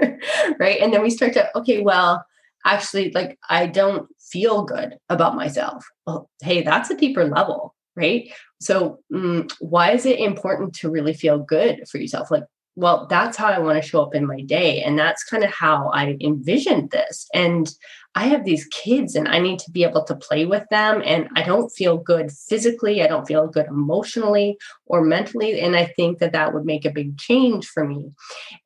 right. 0.00 0.80
And 0.80 0.92
then 0.92 1.02
we 1.02 1.10
start 1.10 1.32
to, 1.34 1.50
okay, 1.58 1.82
well, 1.82 2.24
actually, 2.64 3.10
like, 3.12 3.38
I 3.50 3.66
don't 3.66 4.08
feel 4.20 4.64
good 4.64 4.96
about 5.08 5.34
myself. 5.34 5.84
Well, 6.06 6.30
hey, 6.42 6.62
that's 6.62 6.90
a 6.90 6.96
deeper 6.96 7.24
level, 7.24 7.74
right? 7.96 8.32
So, 8.60 9.00
um, 9.14 9.48
why 9.58 9.90
is 9.90 10.06
it 10.06 10.20
important 10.20 10.74
to 10.76 10.90
really 10.90 11.12
feel 11.12 11.38
good 11.38 11.86
for 11.90 11.98
yourself? 11.98 12.30
Like, 12.30 12.44
well, 12.74 13.06
that's 13.08 13.36
how 13.36 13.48
I 13.48 13.58
want 13.58 13.82
to 13.82 13.86
show 13.86 14.02
up 14.02 14.14
in 14.14 14.26
my 14.26 14.40
day. 14.40 14.82
And 14.82 14.98
that's 14.98 15.24
kind 15.24 15.44
of 15.44 15.50
how 15.50 15.90
I 15.92 16.16
envisioned 16.20 16.90
this. 16.90 17.28
And 17.34 17.70
I 18.14 18.24
have 18.24 18.44
these 18.44 18.66
kids 18.66 19.14
and 19.14 19.26
I 19.28 19.38
need 19.38 19.58
to 19.60 19.70
be 19.70 19.84
able 19.84 20.04
to 20.04 20.14
play 20.14 20.44
with 20.44 20.64
them. 20.70 21.02
And 21.04 21.28
I 21.34 21.42
don't 21.42 21.70
feel 21.70 21.96
good 21.96 22.30
physically. 22.30 23.02
I 23.02 23.06
don't 23.06 23.26
feel 23.26 23.46
good 23.46 23.66
emotionally 23.66 24.58
or 24.86 25.02
mentally. 25.02 25.60
And 25.60 25.76
I 25.76 25.86
think 25.86 26.18
that 26.18 26.32
that 26.32 26.52
would 26.52 26.64
make 26.64 26.84
a 26.84 26.90
big 26.90 27.18
change 27.18 27.66
for 27.66 27.86
me. 27.86 28.12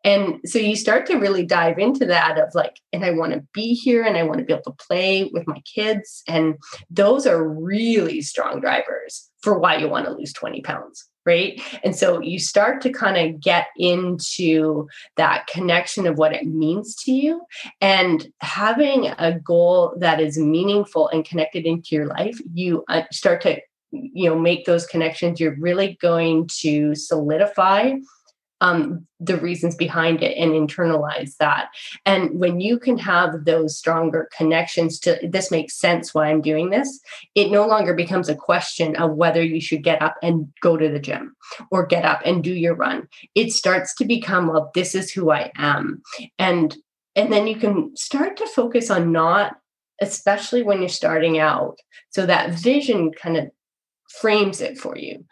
And 0.02 0.40
so 0.44 0.58
you 0.58 0.74
start 0.74 1.06
to 1.06 1.18
really 1.18 1.44
dive 1.44 1.78
into 1.78 2.06
that 2.06 2.38
of 2.38 2.54
like, 2.54 2.80
and 2.92 3.04
I 3.04 3.10
want 3.12 3.32
to 3.32 3.44
be 3.52 3.74
here 3.74 4.02
and 4.02 4.16
I 4.16 4.24
want 4.24 4.38
to 4.38 4.44
be 4.44 4.52
able 4.52 4.64
to 4.64 4.84
play 4.86 5.30
with 5.32 5.46
my 5.46 5.60
kids. 5.60 6.22
And 6.28 6.56
those 6.90 7.26
are 7.26 7.48
really 7.48 8.22
strong 8.22 8.60
drivers 8.60 9.30
for 9.42 9.58
why 9.58 9.76
you 9.76 9.88
want 9.88 10.06
to 10.06 10.12
lose 10.12 10.32
20 10.32 10.60
pounds 10.62 11.08
right? 11.26 11.60
And 11.84 11.94
so 11.94 12.20
you 12.20 12.38
start 12.38 12.80
to 12.82 12.90
kind 12.90 13.16
of 13.16 13.40
get 13.40 13.66
into 13.76 14.88
that 15.16 15.46
connection 15.48 16.06
of 16.06 16.16
what 16.16 16.32
it 16.32 16.46
means 16.46 16.94
to 17.04 17.12
you 17.12 17.42
and 17.80 18.26
having 18.40 19.08
a 19.18 19.38
goal 19.38 19.94
that 19.98 20.20
is 20.20 20.38
meaningful 20.38 21.08
and 21.08 21.24
connected 21.24 21.66
into 21.66 21.94
your 21.96 22.06
life, 22.06 22.40
you 22.54 22.84
uh, 22.88 23.02
start 23.10 23.42
to 23.42 23.60
you 23.92 24.28
know 24.28 24.38
make 24.38 24.64
those 24.64 24.84
connections 24.84 25.38
you're 25.38 25.56
really 25.60 25.96
going 26.00 26.48
to 26.52 26.94
solidify 26.94 27.92
um, 28.60 29.06
the 29.20 29.36
reasons 29.36 29.74
behind 29.74 30.22
it 30.22 30.36
and 30.36 30.52
internalize 30.52 31.36
that. 31.38 31.68
And 32.04 32.38
when 32.38 32.60
you 32.60 32.78
can 32.78 32.98
have 32.98 33.44
those 33.44 33.76
stronger 33.76 34.28
connections 34.36 34.98
to 35.00 35.18
this 35.22 35.50
makes 35.50 35.78
sense 35.78 36.14
why 36.14 36.28
I'm 36.28 36.40
doing 36.40 36.70
this, 36.70 37.00
it 37.34 37.50
no 37.50 37.66
longer 37.66 37.94
becomes 37.94 38.28
a 38.28 38.34
question 38.34 38.96
of 38.96 39.14
whether 39.14 39.42
you 39.42 39.60
should 39.60 39.82
get 39.82 40.00
up 40.00 40.16
and 40.22 40.48
go 40.60 40.76
to 40.76 40.88
the 40.88 40.98
gym 40.98 41.34
or 41.70 41.86
get 41.86 42.04
up 42.04 42.22
and 42.24 42.42
do 42.42 42.54
your 42.54 42.74
run. 42.74 43.08
It 43.34 43.52
starts 43.52 43.94
to 43.96 44.04
become, 44.04 44.48
well, 44.48 44.70
this 44.74 44.94
is 44.94 45.10
who 45.10 45.30
I 45.30 45.50
am. 45.56 46.02
And 46.38 46.76
and 47.14 47.32
then 47.32 47.46
you 47.46 47.56
can 47.56 47.96
start 47.96 48.36
to 48.36 48.46
focus 48.46 48.90
on 48.90 49.10
not 49.10 49.56
especially 50.02 50.62
when 50.62 50.80
you're 50.80 50.88
starting 50.90 51.38
out 51.38 51.78
so 52.10 52.26
that 52.26 52.50
vision 52.50 53.12
kind 53.12 53.36
of 53.36 53.50
frames 54.20 54.60
it 54.60 54.76
for 54.76 54.96
you 54.96 55.24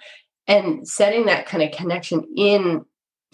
and 0.47 0.87
setting 0.89 1.27
that 1.27 1.47
kind 1.47 1.63
of 1.63 1.71
connection 1.73 2.25
in 2.37 2.85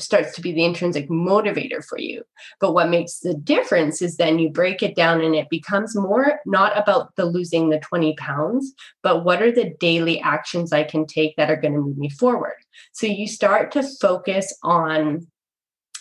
starts 0.02 0.35
to 0.35 0.40
be 0.40 0.52
the 0.52 0.64
intrinsic 0.64 1.09
motivator 1.09 1.85
for 1.85 1.99
you. 1.99 2.23
But 2.61 2.73
what 2.73 2.90
makes 2.90 3.21
the 3.21 3.35
difference 3.35 4.02
is 4.02 4.16
then 4.16 4.38
you 4.38 4.50
break 4.50 4.83
it 4.83 4.95
down 4.95 5.21
and 5.21 5.35
it 5.35 5.49
becomes 5.50 5.97
more 5.97 6.40
not 6.47 6.76
about 6.76 7.14
the 7.16 7.25
losing 7.25 7.71
the 7.71 7.80
20 7.80 8.14
pounds, 8.16 8.73
but 9.02 9.25
what 9.25 9.42
are 9.42 9.52
the 9.52 9.75
daily 9.80 10.21
actions 10.21 10.73
I 10.73 10.85
can 10.85 11.07
take 11.07 11.37
that 11.37 11.50
are 11.50 11.61
going 11.61 11.75
to 11.75 11.80
move 11.80 11.99
me 11.99 12.09
forward. 12.09 12.54
So 12.92 13.07
you 13.07 13.26
start 13.26 13.73
to 13.73 13.83
focus 13.83 14.57
on 14.62 15.26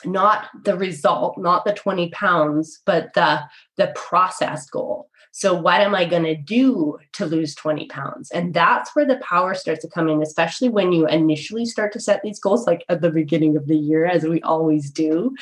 not 0.05 0.47
the 0.63 0.77
result, 0.77 1.37
not 1.37 1.65
the 1.65 1.73
20 1.73 2.09
pounds, 2.11 2.81
but 2.85 3.13
the 3.15 3.41
the 3.77 3.91
process 3.95 4.69
goal. 4.69 5.08
So, 5.31 5.53
what 5.53 5.81
am 5.81 5.93
I 5.93 6.05
going 6.05 6.23
to 6.23 6.35
do 6.35 6.97
to 7.13 7.25
lose 7.25 7.53
20 7.55 7.85
pounds? 7.87 8.31
And 8.31 8.53
that's 8.53 8.95
where 8.95 9.05
the 9.05 9.17
power 9.17 9.53
starts 9.53 9.81
to 9.81 9.89
come 9.89 10.09
in, 10.09 10.21
especially 10.21 10.69
when 10.69 10.91
you 10.91 11.07
initially 11.07 11.65
start 11.65 11.93
to 11.93 11.99
set 11.99 12.21
these 12.23 12.39
goals, 12.39 12.65
like 12.65 12.83
at 12.89 13.01
the 13.01 13.11
beginning 13.11 13.55
of 13.55 13.67
the 13.67 13.77
year, 13.77 14.05
as 14.05 14.23
we 14.23 14.41
always 14.41 14.89
do. 14.89 15.35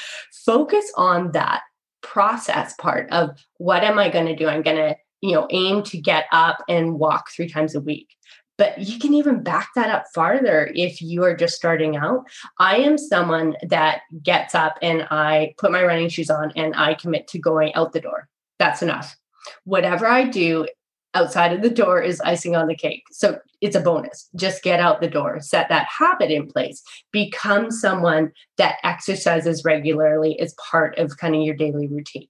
Focus 0.46 0.91
on 0.98 1.32
that 1.32 1.62
process 2.01 2.74
part 2.75 3.10
of 3.12 3.38
what 3.58 3.84
am 3.84 3.98
I 3.98 4.10
going 4.10 4.25
to 4.27 4.36
do? 4.36 4.48
I'm 4.48 4.62
going 4.62 4.77
to, 4.77 4.96
you 5.22 5.34
know, 5.34 5.48
aim 5.51 5.84
to 5.84 6.00
get 6.00 6.25
up 6.32 6.58
and 6.67 7.00
walk 7.00 7.32
three 7.32 7.50
times 7.50 7.74
a 7.74 7.82
week. 7.82 8.10
But 8.58 8.79
you 8.79 9.00
can 9.00 9.13
even 9.13 9.44
back 9.44 9.70
that 9.75 9.89
up 9.89 10.06
farther 10.15 10.72
if 10.74 11.01
you 11.01 11.24
are 11.24 11.36
just 11.36 11.56
starting 11.56 11.96
out. 11.96 12.25
I 12.60 12.77
am 12.77 12.98
someone 12.98 13.56
that 13.70 14.01
gets 14.24 14.56
up 14.56 14.77
and 14.82 15.08
I 15.12 15.53
put 15.58 15.72
my 15.72 15.84
running 15.84 16.10
shoes 16.10 16.32
on 16.32 16.51
and 16.56 16.75
I 16.75 16.96
commit 16.96 17.27
to 17.29 17.39
going 17.39 17.74
out 17.75 17.94
the 17.94 18.01
door. 18.01 18.27
That's 18.58 18.82
enough 18.82 19.15
whatever 19.63 20.08
I 20.08 20.25
do 20.25 20.68
outside 21.13 21.54
of 21.54 21.62
the 21.62 21.70
door 21.70 22.01
is 22.01 22.22
icing 22.22 22.56
on 22.56 22.68
the 22.68 22.75
cake. 22.75 23.04
So 23.12 23.39
it's 23.62 23.75
a 23.75 23.82
bonus. 23.82 24.30
Just 24.36 24.62
get 24.62 24.80
out 24.80 25.01
the 25.01 25.08
door, 25.08 25.39
set 25.42 25.68
that 25.70 25.88
habit 25.88 26.30
in 26.30 26.48
place, 26.48 26.84
become 27.12 27.72
someone 27.72 28.32
that 28.58 28.77
exercises 28.84 29.66
regularly 29.66 30.39
as 30.39 30.54
part 30.56 30.98
of 31.00 31.18
kind 31.18 31.36
of 31.36 31.42
your 31.42 31.56
daily 31.56 31.88
routine. 31.88 32.27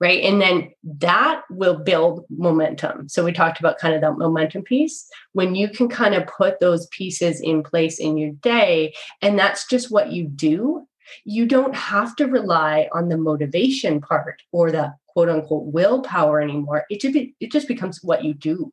Right. 0.00 0.24
And 0.24 0.40
then 0.40 0.72
that 0.98 1.42
will 1.48 1.76
build 1.76 2.24
momentum. 2.28 3.08
So 3.08 3.24
we 3.24 3.32
talked 3.32 3.60
about 3.60 3.78
kind 3.78 3.94
of 3.94 4.00
that 4.00 4.18
momentum 4.18 4.62
piece. 4.62 5.08
When 5.32 5.54
you 5.54 5.68
can 5.68 5.88
kind 5.88 6.14
of 6.14 6.26
put 6.26 6.58
those 6.58 6.88
pieces 6.88 7.40
in 7.40 7.62
place 7.62 8.00
in 8.00 8.18
your 8.18 8.32
day, 8.32 8.94
and 9.22 9.38
that's 9.38 9.68
just 9.68 9.92
what 9.92 10.10
you 10.10 10.26
do, 10.26 10.88
you 11.24 11.46
don't 11.46 11.74
have 11.76 12.16
to 12.16 12.26
rely 12.26 12.88
on 12.92 13.08
the 13.08 13.16
motivation 13.16 14.00
part 14.00 14.42
or 14.50 14.72
the 14.72 14.92
quote 15.12 15.28
unquote 15.28 15.66
willpower 15.66 16.40
anymore. 16.40 16.84
It 16.90 17.00
just, 17.00 17.14
be, 17.14 17.34
it 17.40 17.52
just 17.52 17.68
becomes 17.68 18.00
what 18.02 18.24
you 18.24 18.34
do. 18.34 18.72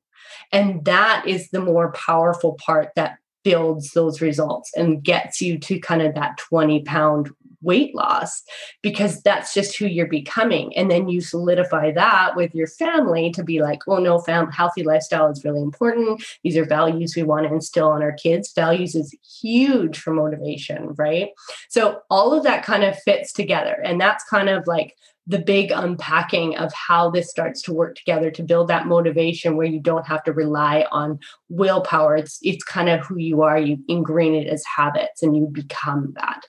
And 0.52 0.84
that 0.86 1.28
is 1.28 1.50
the 1.50 1.62
more 1.62 1.92
powerful 1.94 2.54
part 2.54 2.90
that 2.96 3.18
builds 3.44 3.92
those 3.92 4.22
results 4.22 4.72
and 4.76 5.04
gets 5.04 5.42
you 5.42 5.58
to 5.58 5.80
kind 5.80 6.02
of 6.02 6.16
that 6.16 6.38
20 6.38 6.82
pound 6.84 7.30
weight 7.62 7.96
loss 7.96 8.44
because 8.82 9.22
that's 9.22 9.54
just 9.54 9.78
who 9.78 9.88
you're 9.88 10.08
becoming. 10.08 10.76
And 10.78 10.92
then 10.92 11.08
you 11.08 11.22
solidify 11.22 11.92
that 11.92 12.36
with 12.36 12.54
your 12.54 12.68
family 12.68 13.32
to 13.32 13.44
be 13.44 13.62
like 13.62 13.80
oh 13.88 13.98
no 13.98 14.20
fam- 14.20 14.52
healthy 14.52 14.84
lifestyle 14.84 15.30
is 15.30 15.44
really 15.44 15.62
important. 15.62 16.24
These 16.44 16.58
are 16.58 16.66
values 16.66 17.16
we 17.16 17.24
want 17.24 17.48
to 17.48 17.54
instill 17.54 17.90
on 17.90 18.02
our 18.02 18.14
kids. 18.14 18.54
Values 18.54 18.96
is 18.96 19.16
huge 19.42 20.00
for 20.00 20.14
motivation 20.14 20.94
right? 20.98 21.30
So 21.70 22.02
all 22.10 22.34
of 22.34 22.44
that 22.44 22.64
kind 22.64 22.84
of 22.84 22.98
fits 23.00 23.34
together. 23.34 23.82
And 23.84 24.00
that's 24.00 24.24
kind 24.24 24.50
of 24.50 24.68
like 24.68 24.96
the 25.28 25.40
big 25.40 25.72
unpacking 25.72 26.56
of 26.56 26.72
how 26.74 27.10
this 27.10 27.30
starts 27.30 27.62
to 27.62 27.74
work 27.74 27.96
together 27.98 28.32
to 28.32 28.44
build 28.44 28.70
that 28.70 28.88
motivation 28.88 29.58
where 29.58 29.68
you 29.68 29.80
don't 29.80 30.08
have 30.08 30.24
to 30.24 30.32
rely 30.32 30.86
on 30.92 31.20
willpower. 31.50 32.16
It's 32.16 32.40
it's 32.42 32.64
kind 32.64 32.88
of 32.88 33.06
who 33.06 33.18
you 33.18 33.42
are. 33.42 33.60
You 33.60 33.78
ingrain 33.90 34.34
it 34.34 34.48
as 34.48 34.64
habits 34.64 35.22
and 35.22 35.36
you 35.36 35.48
become 35.52 36.14
that 36.16 36.46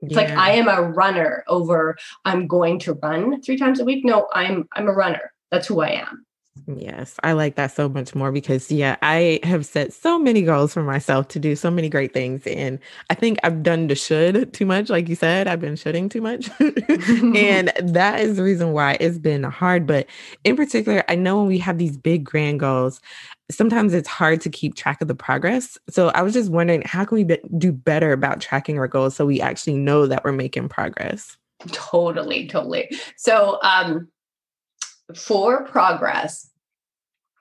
it's 0.00 0.12
yeah. 0.12 0.18
like 0.18 0.30
I 0.30 0.52
am 0.52 0.68
a 0.68 0.82
runner 0.82 1.44
over 1.48 1.96
I'm 2.24 2.46
going 2.46 2.78
to 2.80 2.94
run 2.94 3.40
three 3.42 3.56
times 3.56 3.80
a 3.80 3.84
week. 3.84 4.04
No, 4.04 4.28
I'm 4.34 4.68
I'm 4.74 4.88
a 4.88 4.92
runner. 4.92 5.32
That's 5.50 5.66
who 5.66 5.80
I 5.80 5.90
am. 5.90 6.25
Yes, 6.66 7.14
I 7.22 7.32
like 7.32 7.54
that 7.56 7.72
so 7.72 7.88
much 7.88 8.14
more 8.14 8.32
because, 8.32 8.70
yeah, 8.72 8.96
I 9.02 9.40
have 9.42 9.64
set 9.64 9.92
so 9.92 10.18
many 10.18 10.42
goals 10.42 10.72
for 10.74 10.82
myself 10.82 11.28
to 11.28 11.38
do 11.38 11.54
so 11.54 11.70
many 11.70 11.88
great 11.88 12.12
things. 12.12 12.46
And 12.46 12.78
I 13.08 13.14
think 13.14 13.38
I've 13.44 13.62
done 13.62 13.86
the 13.86 13.94
should 13.94 14.52
too 14.52 14.66
much. 14.66 14.90
Like 14.90 15.08
you 15.08 15.14
said, 15.14 15.46
I've 15.46 15.60
been 15.60 15.76
shoulding 15.76 16.08
too 16.08 16.20
much. 16.20 16.50
and 16.58 17.72
that 17.82 18.20
is 18.20 18.36
the 18.36 18.42
reason 18.42 18.72
why 18.72 18.96
it's 18.98 19.18
been 19.18 19.44
hard. 19.44 19.86
But 19.86 20.06
in 20.44 20.56
particular, 20.56 21.04
I 21.08 21.14
know 21.14 21.38
when 21.38 21.46
we 21.46 21.58
have 21.58 21.78
these 21.78 21.96
big 21.96 22.24
grand 22.24 22.60
goals, 22.60 23.00
sometimes 23.50 23.94
it's 23.94 24.08
hard 24.08 24.40
to 24.40 24.50
keep 24.50 24.74
track 24.74 25.00
of 25.00 25.08
the 25.08 25.14
progress. 25.14 25.78
So 25.88 26.08
I 26.08 26.22
was 26.22 26.32
just 26.32 26.50
wondering, 26.50 26.82
how 26.82 27.04
can 27.04 27.16
we 27.16 27.24
be- 27.24 27.40
do 27.58 27.72
better 27.72 28.12
about 28.12 28.40
tracking 28.40 28.78
our 28.78 28.88
goals 28.88 29.14
so 29.14 29.24
we 29.24 29.40
actually 29.40 29.76
know 29.76 30.06
that 30.06 30.24
we're 30.24 30.32
making 30.32 30.68
progress? 30.68 31.36
Totally, 31.68 32.48
totally. 32.48 32.90
So, 33.16 33.58
um, 33.62 34.08
for 35.14 35.64
progress, 35.64 36.50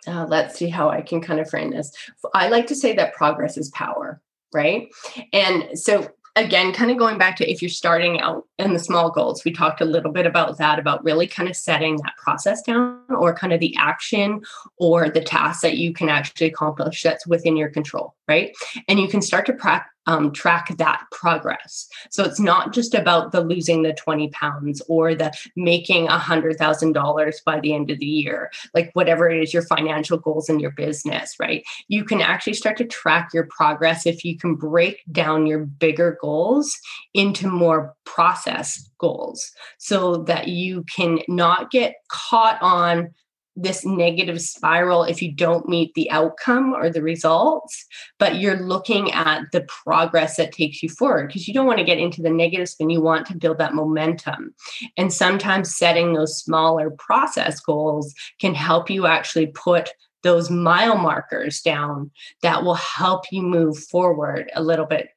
uh, 0.08 0.26
let's 0.30 0.56
see 0.56 0.70
how 0.70 0.90
I 0.90 1.02
can 1.02 1.22
kind 1.22 1.40
of 1.40 1.50
frame 1.50 1.72
this. 1.72 1.92
I 2.34 2.50
like 2.50 2.68
to 2.68 2.76
say 2.76 2.94
that 2.94 3.16
progress 3.16 3.58
is 3.58 3.70
power, 3.72 4.22
right? 4.54 4.88
And 5.34 5.78
so, 5.78 6.08
again, 6.36 6.74
kind 6.74 6.92
of 6.92 6.98
going 6.98 7.18
back 7.18 7.38
to 7.38 7.50
if 7.50 7.62
you're 7.62 7.70
starting 7.70 8.20
out 8.20 8.44
in 8.60 8.74
the 8.74 8.80
small 8.80 9.10
goals, 9.10 9.44
we 9.44 9.52
talked 9.52 9.82
a 9.82 9.86
little 9.86 10.12
bit 10.12 10.26
about 10.26 10.58
that, 10.58 10.78
about 10.78 11.04
really 11.04 11.26
kind 11.26 11.50
of 11.50 11.56
setting 11.56 11.96
that 11.98 12.18
process 12.18 12.62
down 12.62 13.00
or 13.10 13.34
kind 13.34 13.54
of 13.54 13.60
the 13.60 13.76
action 13.78 14.42
or 14.78 15.10
the 15.10 15.22
task 15.22 15.62
that 15.62 15.78
you 15.78 15.94
can 15.94 16.10
actually 16.10 16.48
accomplish 16.48 17.02
that's 17.02 17.26
within 17.26 17.58
your 17.58 17.70
control 17.70 18.16
right? 18.28 18.52
And 18.88 19.00
you 19.00 19.08
can 19.08 19.22
start 19.22 19.46
to 19.48 19.54
pra- 19.54 19.86
um, 20.08 20.32
track 20.32 20.76
that 20.78 21.04
progress. 21.12 21.88
So 22.10 22.24
it's 22.24 22.40
not 22.40 22.74
just 22.74 22.94
about 22.94 23.32
the 23.32 23.42
losing 23.42 23.84
the 23.84 23.94
20 23.94 24.30
pounds 24.30 24.82
or 24.88 25.16
the 25.16 25.34
making 25.56 26.08
a 26.08 26.18
$100,000 26.18 27.34
by 27.46 27.60
the 27.60 27.74
end 27.74 27.90
of 27.90 28.00
the 28.00 28.06
year, 28.06 28.52
like 28.74 28.92
whatever 28.94 29.30
it 29.30 29.42
is 29.42 29.54
your 29.54 29.64
financial 29.64 30.18
goals 30.18 30.50
in 30.50 30.60
your 30.60 30.72
business, 30.72 31.36
right? 31.40 31.64
You 31.88 32.04
can 32.04 32.22
actually 32.22 32.54
start 32.54 32.78
to 32.78 32.86
track 32.86 33.30
your 33.34 33.48
progress 33.48 34.06
if 34.06 34.24
you 34.24 34.38
can 34.38 34.56
break 34.56 35.02
down 35.12 35.48
your 35.48 35.66
bigger 35.66 36.18
goals 36.22 36.78
into 37.14 37.48
more 37.48 37.96
process 38.06 38.90
goals 39.00 39.52
so 39.78 40.18
that 40.18 40.48
you 40.48 40.84
can 40.84 41.20
not 41.28 41.72
get 41.72 41.96
caught 42.10 42.62
on 42.62 43.14
this 43.56 43.86
negative 43.86 44.42
spiral 44.42 45.04
if 45.04 45.22
you 45.22 45.32
don't 45.32 45.70
meet 45.70 45.94
the 45.94 46.10
outcome 46.12 46.74
or 46.74 46.90
the 46.90 47.02
results, 47.02 47.86
but 48.20 48.36
you're 48.36 48.60
looking 48.60 49.12
at 49.12 49.44
the 49.52 49.62
progress 49.62 50.38
that 50.38 50.52
takes 50.52 50.84
you 50.84 50.90
forward 50.90 51.28
because 51.28 51.48
you 51.48 51.54
don't 51.54 51.68
want 51.68 51.80
to 51.80 51.86
get 51.86 51.98
into 51.98 52.22
the 52.22 52.30
negative 52.30 52.68
spin. 52.68 52.90
You 52.90 53.02
want 53.02 53.26
to 53.28 53.38
build 53.38 53.58
that 53.60 53.74
momentum. 53.74 54.54
And 54.98 55.12
sometimes 55.12 55.76
setting 55.76 56.14
those 56.14 56.38
smaller 56.38 56.92
process 56.92 57.60
goals 57.60 58.14
can 58.40 58.54
help 58.54 58.90
you 58.90 59.06
actually 59.06 59.48
put 59.48 59.90
those 60.24 60.50
mile 60.50 60.98
markers 60.98 61.62
down 61.62 62.12
that 62.42 62.64
will 62.64 62.76
help 62.76 63.26
you 63.32 63.42
move 63.42 63.78
forward 63.78 64.52
a 64.56 64.62
little 64.62 64.86
bit. 64.86 65.10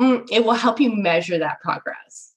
Mm, 0.00 0.26
it 0.30 0.44
will 0.44 0.54
help 0.54 0.80
you 0.80 0.90
measure 0.90 1.38
that 1.38 1.60
progress. 1.60 2.33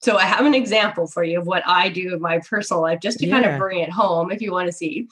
So 0.00 0.16
I 0.16 0.24
have 0.24 0.46
an 0.46 0.54
example 0.54 1.06
for 1.06 1.24
you 1.24 1.40
of 1.40 1.46
what 1.46 1.62
I 1.66 1.88
do 1.88 2.14
in 2.14 2.20
my 2.20 2.38
personal 2.38 2.82
life, 2.82 3.00
just 3.00 3.18
to 3.18 3.26
yeah. 3.26 3.40
kind 3.40 3.46
of 3.46 3.58
bring 3.58 3.80
it 3.80 3.90
home 3.90 4.30
if 4.30 4.40
you 4.40 4.52
want 4.52 4.66
to 4.66 4.72
see. 4.72 5.08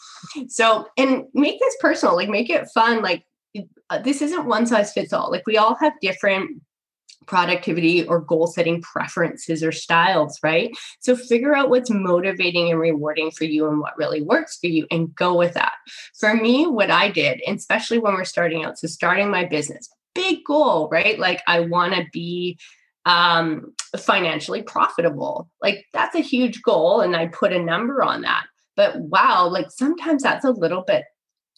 So 0.48 0.88
and 0.96 1.24
make 1.34 1.58
this 1.58 1.76
personal, 1.80 2.14
like 2.14 2.28
make 2.28 2.50
it 2.50 2.68
fun. 2.74 3.02
Like 3.02 3.24
uh, 3.90 3.98
this 3.98 4.22
isn't 4.22 4.46
one 4.46 4.66
size 4.66 4.92
fits 4.92 5.12
all. 5.12 5.30
Like 5.30 5.46
we 5.46 5.56
all 5.56 5.74
have 5.76 5.92
different 6.00 6.62
productivity 7.26 8.06
or 8.06 8.20
goal 8.20 8.46
setting 8.46 8.80
preferences 8.82 9.62
or 9.62 9.72
styles, 9.72 10.38
right? 10.42 10.70
So 11.00 11.16
figure 11.16 11.56
out 11.56 11.70
what's 11.70 11.90
motivating 11.90 12.70
and 12.70 12.80
rewarding 12.80 13.30
for 13.30 13.44
you 13.44 13.68
and 13.68 13.80
what 13.80 13.98
really 13.98 14.22
works 14.22 14.58
for 14.58 14.68
you 14.68 14.86
and 14.90 15.14
go 15.14 15.36
with 15.36 15.54
that. 15.54 15.72
For 16.18 16.34
me, 16.34 16.66
what 16.66 16.90
I 16.90 17.10
did, 17.10 17.42
especially 17.46 17.98
when 17.98 18.14
we're 18.14 18.24
starting 18.24 18.64
out, 18.64 18.78
so 18.78 18.86
starting 18.86 19.30
my 19.30 19.44
business, 19.44 19.88
big 20.14 20.44
goal, 20.44 20.88
right? 20.90 21.18
Like 21.18 21.42
I 21.46 21.60
want 21.60 21.94
to 21.94 22.06
be 22.12 22.58
um, 23.06 23.72
financially 23.96 24.62
profitable. 24.62 25.48
Like 25.62 25.86
that's 25.94 26.14
a 26.14 26.20
huge 26.20 26.60
goal. 26.62 27.00
And 27.00 27.16
I 27.16 27.28
put 27.28 27.52
a 27.52 27.62
number 27.62 28.02
on 28.02 28.22
that. 28.22 28.44
But 28.74 29.00
wow, 29.00 29.48
like 29.48 29.70
sometimes 29.70 30.22
that's 30.22 30.44
a 30.44 30.50
little 30.50 30.82
bit, 30.82 31.04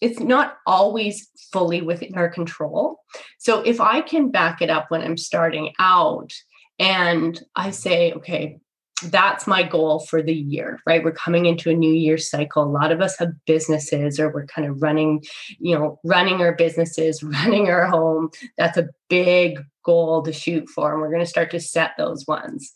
it's 0.00 0.20
not 0.20 0.58
always 0.66 1.28
fully 1.52 1.82
within 1.82 2.14
our 2.14 2.28
control. 2.28 3.00
So 3.38 3.60
if 3.62 3.80
I 3.80 4.02
can 4.02 4.30
back 4.30 4.62
it 4.62 4.70
up 4.70 4.90
when 4.90 5.02
I'm 5.02 5.16
starting 5.16 5.72
out 5.80 6.32
and 6.78 7.42
I 7.56 7.70
say, 7.70 8.12
okay, 8.12 8.60
that's 9.04 9.46
my 9.46 9.62
goal 9.62 10.00
for 10.00 10.22
the 10.22 10.34
year, 10.34 10.80
right? 10.86 11.02
We're 11.02 11.12
coming 11.12 11.46
into 11.46 11.70
a 11.70 11.74
new 11.74 11.92
year 11.92 12.18
cycle. 12.18 12.64
A 12.64 12.66
lot 12.66 12.92
of 12.92 13.00
us 13.00 13.18
have 13.18 13.32
businesses 13.46 14.18
or 14.20 14.32
we're 14.32 14.46
kind 14.46 14.68
of 14.68 14.82
running, 14.82 15.24
you 15.58 15.76
know, 15.76 15.98
running 16.04 16.40
our 16.40 16.54
businesses, 16.54 17.22
running 17.22 17.68
our 17.68 17.86
home. 17.86 18.30
That's 18.56 18.76
a 18.76 18.88
big 19.08 19.60
goal 19.88 20.22
to 20.22 20.32
shoot 20.32 20.68
for. 20.68 20.92
And 20.92 21.00
we're 21.00 21.10
going 21.10 21.24
to 21.24 21.26
start 21.26 21.50
to 21.52 21.60
set 21.60 21.92
those 21.96 22.26
ones. 22.26 22.72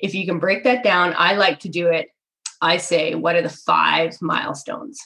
If 0.00 0.14
you 0.14 0.26
can 0.26 0.38
break 0.38 0.64
that 0.64 0.82
down, 0.82 1.14
I 1.16 1.34
like 1.34 1.60
to 1.60 1.68
do 1.68 1.88
it. 1.88 2.08
I 2.60 2.78
say, 2.78 3.14
what 3.14 3.36
are 3.36 3.42
the 3.42 3.48
five 3.48 4.16
milestones? 4.20 4.98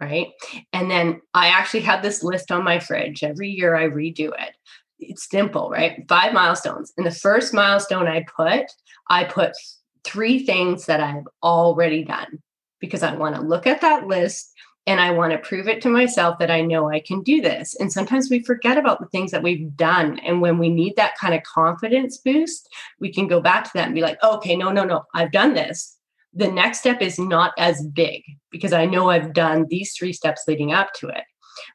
Right. 0.00 0.28
And 0.72 0.90
then 0.90 1.20
I 1.34 1.48
actually 1.48 1.80
have 1.80 2.02
this 2.02 2.22
list 2.22 2.50
on 2.50 2.64
my 2.64 2.78
fridge. 2.78 3.22
Every 3.22 3.50
year 3.50 3.76
I 3.76 3.88
redo 3.88 4.32
it 4.38 4.54
it's 5.00 5.28
simple, 5.28 5.70
right? 5.70 6.04
Five 6.08 6.32
milestones. 6.32 6.92
And 6.96 7.06
the 7.06 7.10
first 7.10 7.54
milestone 7.54 8.06
I 8.06 8.24
put, 8.36 8.66
I 9.08 9.24
put 9.24 9.52
three 10.04 10.44
things 10.44 10.86
that 10.86 11.00
I've 11.00 11.26
already 11.42 12.04
done 12.04 12.42
because 12.80 13.02
I 13.02 13.14
want 13.14 13.34
to 13.34 13.42
look 13.42 13.66
at 13.66 13.80
that 13.82 14.06
list 14.06 14.49
and 14.90 15.00
I 15.00 15.12
want 15.12 15.30
to 15.30 15.38
prove 15.38 15.68
it 15.68 15.80
to 15.82 15.88
myself 15.88 16.40
that 16.40 16.50
I 16.50 16.62
know 16.62 16.90
I 16.90 16.98
can 16.98 17.22
do 17.22 17.40
this. 17.40 17.76
And 17.76 17.92
sometimes 17.92 18.28
we 18.28 18.42
forget 18.42 18.76
about 18.76 18.98
the 18.98 19.06
things 19.06 19.30
that 19.30 19.44
we've 19.44 19.76
done. 19.76 20.18
And 20.18 20.40
when 20.40 20.58
we 20.58 20.68
need 20.68 20.96
that 20.96 21.16
kind 21.16 21.32
of 21.32 21.44
confidence 21.44 22.18
boost, 22.18 22.68
we 22.98 23.12
can 23.12 23.28
go 23.28 23.40
back 23.40 23.62
to 23.62 23.70
that 23.74 23.86
and 23.86 23.94
be 23.94 24.00
like, 24.00 24.20
okay, 24.24 24.56
no, 24.56 24.72
no, 24.72 24.82
no, 24.82 25.04
I've 25.14 25.30
done 25.30 25.54
this. 25.54 25.96
The 26.34 26.50
next 26.50 26.80
step 26.80 27.00
is 27.02 27.20
not 27.20 27.52
as 27.56 27.86
big 27.86 28.24
because 28.50 28.72
I 28.72 28.84
know 28.84 29.10
I've 29.10 29.32
done 29.32 29.66
these 29.68 29.94
three 29.96 30.12
steps 30.12 30.42
leading 30.48 30.72
up 30.72 30.92
to 30.94 31.08
it. 31.08 31.22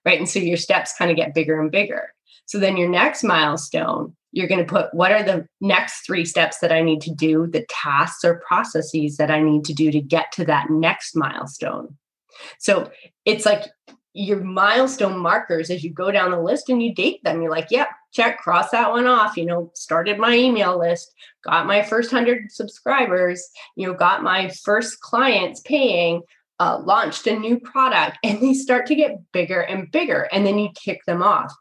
Right. 0.04 0.20
And 0.20 0.28
so 0.28 0.40
your 0.40 0.58
steps 0.58 0.94
kind 0.98 1.10
of 1.10 1.16
get 1.16 1.34
bigger 1.34 1.62
and 1.62 1.72
bigger. 1.72 2.10
So 2.48 2.60
then 2.60 2.76
your 2.76 2.90
next 2.90 3.24
milestone, 3.24 4.14
you're 4.34 4.50
going 4.50 4.66
to 4.66 4.70
put 4.70 4.94
what 4.94 5.14
are 5.14 5.24
the 5.24 5.48
next 5.62 6.06
three 6.06 6.26
steps 6.26 6.60
that 6.60 6.74
I 6.74 6.82
need 6.82 7.00
to 7.04 7.14
do, 7.14 7.48
the 7.48 7.66
tasks 7.70 8.26
or 8.26 8.42
processes 8.46 9.16
that 9.16 9.32
I 9.32 9.42
need 9.42 9.64
to 9.66 9.74
do 9.74 9.90
to 9.90 10.02
get 10.02 10.34
to 10.34 10.44
that 10.46 10.70
next 10.70 11.16
milestone. 11.16 11.96
So 12.60 12.92
it's 13.26 13.46
like 13.46 13.66
your 14.14 14.40
milestone 14.42 15.18
markers 15.20 15.70
as 15.70 15.84
you 15.84 15.92
go 15.92 16.10
down 16.10 16.32
the 16.32 16.40
list 16.40 16.70
and 16.70 16.82
you 16.82 16.94
date 16.94 17.22
them. 17.24 17.42
You're 17.42 17.52
like, 17.52 17.68
yep, 17.70 17.90
check, 18.14 18.38
cross 18.40 18.72
that 18.72 18.90
one 18.90 19.08
off. 19.08 19.36
You 19.36 19.46
know, 19.46 19.72
started 19.76 20.18
my 20.18 20.34
email 20.34 20.80
list, 20.80 21.14
got 21.44 21.68
my 21.68 21.84
first 21.84 22.14
100 22.14 22.50
subscribers, 22.52 23.46
you 23.76 23.86
know, 23.86 23.94
got 23.94 24.24
my 24.24 24.50
first 24.64 25.02
clients 25.02 25.60
paying, 25.60 26.22
uh, 26.60 26.80
launched 26.80 27.28
a 27.28 27.38
new 27.38 27.60
product, 27.60 28.18
and 28.24 28.42
they 28.42 28.54
start 28.54 28.86
to 28.88 28.96
get 28.96 29.20
bigger 29.34 29.60
and 29.60 29.92
bigger. 29.92 30.30
And 30.32 30.46
then 30.46 30.60
you 30.60 30.70
tick 30.82 31.02
them 31.06 31.22
off. 31.22 31.54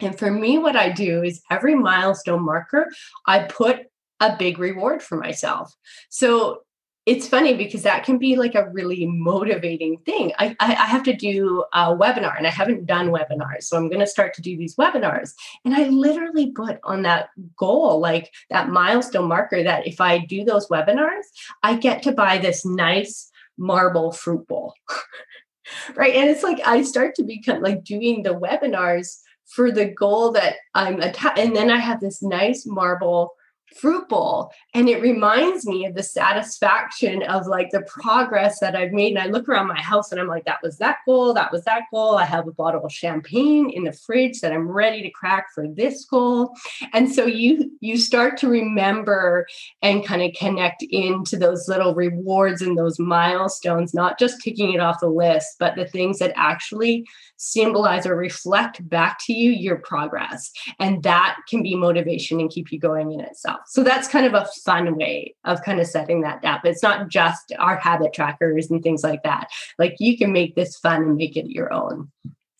And 0.00 0.18
for 0.18 0.30
me, 0.30 0.58
what 0.58 0.76
I 0.76 0.90
do 0.90 1.22
is 1.22 1.42
every 1.50 1.74
milestone 1.74 2.44
marker, 2.44 2.90
I 3.26 3.40
put 3.40 3.80
a 4.20 4.36
big 4.36 4.58
reward 4.58 5.02
for 5.02 5.16
myself. 5.16 5.72
So 6.08 6.62
it's 7.06 7.28
funny 7.28 7.54
because 7.54 7.82
that 7.82 8.04
can 8.04 8.16
be 8.16 8.34
like 8.36 8.54
a 8.54 8.68
really 8.70 9.06
motivating 9.06 9.98
thing. 9.98 10.32
I, 10.38 10.56
I, 10.58 10.72
have 10.72 11.02
to 11.02 11.14
do 11.14 11.64
a 11.74 11.94
webinar 11.94 12.36
and 12.38 12.46
I 12.46 12.50
haven't 12.50 12.86
done 12.86 13.10
webinars. 13.10 13.64
So 13.64 13.76
I'm 13.76 13.88
going 13.88 14.00
to 14.00 14.06
start 14.06 14.32
to 14.34 14.42
do 14.42 14.56
these 14.56 14.76
webinars. 14.76 15.34
And 15.66 15.74
I 15.74 15.88
literally 15.88 16.52
put 16.52 16.78
on 16.82 17.02
that 17.02 17.28
goal, 17.58 18.00
like 18.00 18.32
that 18.48 18.70
milestone 18.70 19.28
marker, 19.28 19.62
that 19.62 19.86
if 19.86 20.00
I 20.00 20.18
do 20.18 20.44
those 20.44 20.68
webinars, 20.68 21.24
I 21.62 21.76
get 21.76 22.02
to 22.04 22.12
buy 22.12 22.38
this 22.38 22.64
nice 22.64 23.30
marble 23.58 24.10
fruit 24.10 24.48
bowl. 24.48 24.72
right. 25.94 26.14
And 26.14 26.30
it's 26.30 26.42
like 26.42 26.60
I 26.66 26.82
start 26.82 27.14
to 27.16 27.24
become 27.24 27.60
like 27.60 27.84
doing 27.84 28.22
the 28.22 28.34
webinars 28.34 29.18
for 29.46 29.70
the 29.70 29.86
goal 29.86 30.32
that 30.32 30.56
I'm 30.74 31.00
attached. 31.02 31.38
And 31.38 31.54
then 31.54 31.70
I 31.70 31.78
have 31.78 32.00
this 32.00 32.22
nice 32.22 32.64
marble 32.64 33.34
fruit 33.76 34.08
bowl 34.08 34.52
and 34.72 34.88
it 34.88 35.00
reminds 35.00 35.66
me 35.66 35.84
of 35.84 35.94
the 35.94 36.02
satisfaction 36.02 37.22
of 37.24 37.46
like 37.46 37.70
the 37.70 37.82
progress 37.82 38.60
that 38.60 38.76
i've 38.76 38.92
made. 38.92 39.16
And 39.16 39.18
i 39.18 39.26
look 39.26 39.48
around 39.48 39.68
my 39.68 39.80
house 39.80 40.12
and 40.12 40.20
i'm 40.20 40.28
like 40.28 40.44
that 40.44 40.62
was 40.62 40.78
that 40.78 40.98
goal 41.06 41.34
that 41.34 41.52
was 41.52 41.64
that 41.64 41.82
goal. 41.92 42.16
I 42.16 42.24
have 42.24 42.46
a 42.46 42.52
bottle 42.52 42.84
of 42.84 42.92
champagne 42.92 43.70
in 43.70 43.84
the 43.84 43.92
fridge 43.92 44.40
that 44.40 44.52
i'm 44.52 44.68
ready 44.68 45.02
to 45.02 45.10
crack 45.10 45.46
for 45.54 45.66
this 45.68 46.04
goal. 46.04 46.54
And 46.92 47.12
so 47.12 47.26
you 47.26 47.70
you 47.80 47.96
start 47.98 48.36
to 48.38 48.48
remember 48.48 49.46
and 49.82 50.04
kind 50.04 50.22
of 50.22 50.32
connect 50.38 50.82
into 50.82 51.36
those 51.36 51.68
little 51.68 51.94
rewards 51.94 52.62
and 52.62 52.78
those 52.78 52.98
milestones 52.98 53.94
not 53.94 54.18
just 54.18 54.40
ticking 54.42 54.72
it 54.72 54.80
off 54.80 55.00
the 55.00 55.08
list 55.08 55.56
but 55.58 55.76
the 55.76 55.86
things 55.86 56.18
that 56.18 56.32
actually 56.36 57.04
symbolize 57.36 58.06
or 58.06 58.16
reflect 58.16 58.86
back 58.88 59.18
to 59.20 59.32
you 59.32 59.50
your 59.50 59.76
progress 59.76 60.50
and 60.78 61.02
that 61.02 61.36
can 61.48 61.62
be 61.62 61.74
motivation 61.74 62.40
and 62.40 62.50
keep 62.50 62.72
you 62.72 62.78
going 62.78 63.12
in 63.12 63.20
itself 63.20 63.60
so 63.66 63.82
that's 63.82 64.08
kind 64.08 64.26
of 64.26 64.34
a 64.34 64.46
fun 64.64 64.96
way 64.96 65.34
of 65.44 65.62
kind 65.62 65.80
of 65.80 65.86
setting 65.86 66.22
that 66.22 66.44
up. 66.44 66.64
It's 66.64 66.82
not 66.82 67.08
just 67.08 67.52
our 67.58 67.76
habit 67.76 68.12
trackers 68.12 68.70
and 68.70 68.82
things 68.82 69.02
like 69.02 69.22
that. 69.22 69.48
Like 69.78 69.96
you 69.98 70.16
can 70.16 70.32
make 70.32 70.54
this 70.54 70.76
fun 70.76 71.02
and 71.02 71.16
make 71.16 71.36
it 71.36 71.46
your 71.46 71.72
own. 71.72 72.10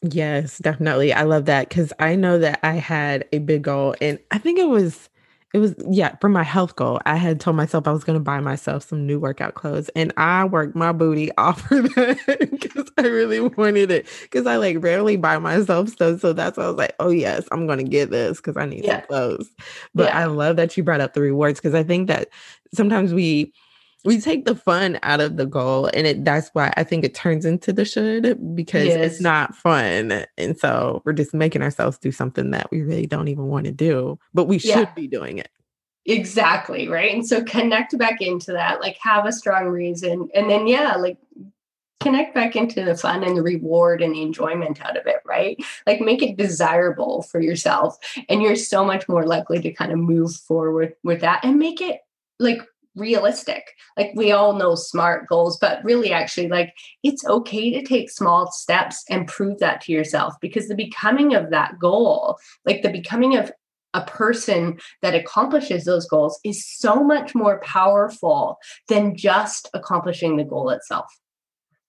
Yes, 0.03 0.59
definitely. 0.59 1.13
I 1.13 1.23
love 1.23 1.47
that 1.47 1.69
because 1.69 1.93
I 1.99 2.15
know 2.15 2.39
that 2.39 2.61
I 2.63 2.73
had 2.73 3.27
a 3.33 3.39
big 3.39 3.63
goal 3.63 3.95
and 4.01 4.19
I 4.31 4.39
think 4.39 4.59
it 4.59 4.69
was 4.69 5.09
it 5.55 5.59
was 5.59 5.75
yeah 5.89 6.17
for 6.17 6.29
my 6.29 6.43
health 6.43 6.75
goal 6.75 7.01
i 7.07 7.17
had 7.17 7.41
told 7.41 7.57
myself 7.57 7.87
i 7.87 7.93
was 7.93 8.05
going 8.05 8.19
to 8.19 8.23
buy 8.23 8.41
myself 8.41 8.83
some 8.83 9.07
new 9.07 9.19
workout 9.21 9.55
clothes 9.55 9.89
and 9.97 10.13
i 10.17 10.45
worked 10.45 10.75
my 10.75 10.93
booty 10.93 11.31
off 11.39 11.63
for 11.63 11.81
that 11.81 12.49
because 12.51 12.91
i 12.99 13.03
really 13.03 13.41
wanted 13.41 13.91
it 13.91 14.07
because 14.23 14.47
i 14.47 14.57
like 14.57 14.77
rarely 14.81 15.17
buy 15.17 15.39
myself 15.39 15.89
stuff 15.89 16.21
so 16.21 16.33
that's 16.33 16.59
why 16.59 16.65
i 16.65 16.69
was 16.69 16.77
like 16.77 16.95
oh 16.99 17.09
yes 17.09 17.47
i'm 17.53 17.67
going 17.67 17.79
to 17.79 17.85
get 17.85 18.11
this 18.11 18.39
because 18.39 18.57
i 18.57 18.67
need 18.67 18.85
yeah. 18.85 19.01
some 19.01 19.07
clothes 19.07 19.51
but 19.95 20.07
yeah. 20.07 20.19
i 20.19 20.25
love 20.25 20.57
that 20.57 20.77
you 20.77 20.83
brought 20.83 21.01
up 21.01 21.15
the 21.15 21.21
rewards 21.21 21.61
because 21.61 21.75
i 21.75 21.83
think 21.83 22.09
that 22.09 22.29
sometimes 22.75 23.15
we 23.15 23.53
we 24.05 24.21
take 24.21 24.45
the 24.45 24.55
fun 24.55 24.99
out 25.03 25.21
of 25.21 25.37
the 25.37 25.47
goal 25.47 25.91
and 25.95 26.07
it 26.07 26.25
that's 26.25 26.51
why 26.53 26.73
i 26.77 26.85
think 26.85 27.05
it 27.05 27.15
turns 27.15 27.45
into 27.45 27.73
the 27.73 27.85
should 27.85 28.55
because 28.55 28.87
yes. 28.87 29.13
it's 29.13 29.21
not 29.21 29.55
fun 29.55 30.25
and 30.37 30.59
so 30.59 31.03
we're 31.05 31.13
just 31.13 31.35
making 31.35 31.63
ourselves 31.63 31.99
do 31.99 32.13
something 32.13 32.51
that 32.51 32.71
we 32.71 32.83
really 32.83 33.07
don't 33.07 33.29
even 33.29 33.47
want 33.47 33.65
to 33.65 33.73
do 33.73 34.19
but 34.33 34.45
we 34.45 34.59
yeah. 34.59 34.77
should 34.77 34.95
be 34.95 35.07
doing 35.07 35.39
it 35.39 35.51
exactly 36.07 36.89
right 36.89 37.15
and 37.15 37.27
so 37.27 37.43
connect 37.45 37.97
back 37.97 38.21
into 38.21 38.53
that 38.53 38.81
like 38.81 38.97
have 39.01 39.25
a 39.27 39.33
strong 39.33 39.67
reason 39.67 40.29
and 40.35 40.51
then 40.51 40.67
yeah 40.67 40.97
like 40.97 41.17
connect 42.01 42.35
back 42.35 42.55
into 42.55 42.85
the 42.85 42.95
fun 42.95 43.25
and 43.25 43.35
the 43.35 43.43
reward 43.43 44.03
and 44.03 44.15
the 44.15 44.21
enjoyment 44.21 44.85
out 44.85 44.99
of 44.99 45.07
it, 45.07 45.21
right? 45.25 45.57
Like 45.87 46.03
make 46.03 46.23
it 46.23 46.37
desirable 46.37 47.23
for 47.23 47.41
yourself. 47.41 47.97
And 48.29 48.43
you're 48.43 48.57
so 48.57 48.85
much 48.85 49.09
more 49.09 49.25
likely 49.25 49.59
to 49.63 49.73
kind 49.73 49.91
of 49.91 49.99
move 49.99 50.37
forward 50.37 50.95
with 51.03 51.23
that 51.23 51.43
and 51.43 51.59
make 51.59 51.81
it 51.81 52.01
like 52.39 52.61
realistic. 52.97 53.73
Like 53.97 54.13
we 54.15 54.33
all 54.33 54.55
know 54.55 54.75
smart 54.75 55.29
goals, 55.29 55.59
but 55.59 55.85
really 55.85 56.13
actually 56.13 56.49
like 56.49 56.73
it's 57.03 57.25
okay 57.27 57.71
to 57.73 57.83
take 57.83 58.11
small 58.11 58.51
steps 58.51 59.05
and 59.11 59.29
prove 59.29 59.59
that 59.59 59.81
to 59.83 59.93
yourself 59.93 60.35
because 60.41 60.69
the 60.69 60.75
becoming 60.75 61.35
of 61.35 61.51
that 61.51 61.79
goal, 61.79 62.39
like 62.65 62.83
the 62.83 62.91
becoming 62.91 63.37
of 63.37 63.51
a 63.95 64.03
person 64.03 64.79
that 65.03 65.15
accomplishes 65.15 65.85
those 65.85 66.07
goals 66.07 66.39
is 66.45 66.67
so 66.67 67.03
much 67.03 67.35
more 67.35 67.61
powerful 67.61 68.59
than 68.89 69.17
just 69.17 69.69
accomplishing 69.73 70.37
the 70.37 70.45
goal 70.45 70.71
itself. 70.71 71.07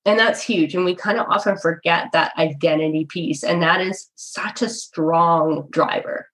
And 0.05 0.19
that's 0.19 0.43
huge. 0.43 0.75
And 0.75 0.85
we 0.85 0.93
kind 0.93 1.19
of 1.19 1.25
often 1.29 1.57
forget 1.57 2.09
that 2.13 2.31
identity 2.37 3.05
piece. 3.05 3.43
And 3.43 3.61
that 3.63 3.81
is 3.81 4.11
such 4.13 4.61
a 4.61 4.69
strong 4.69 5.67
driver. 5.71 6.29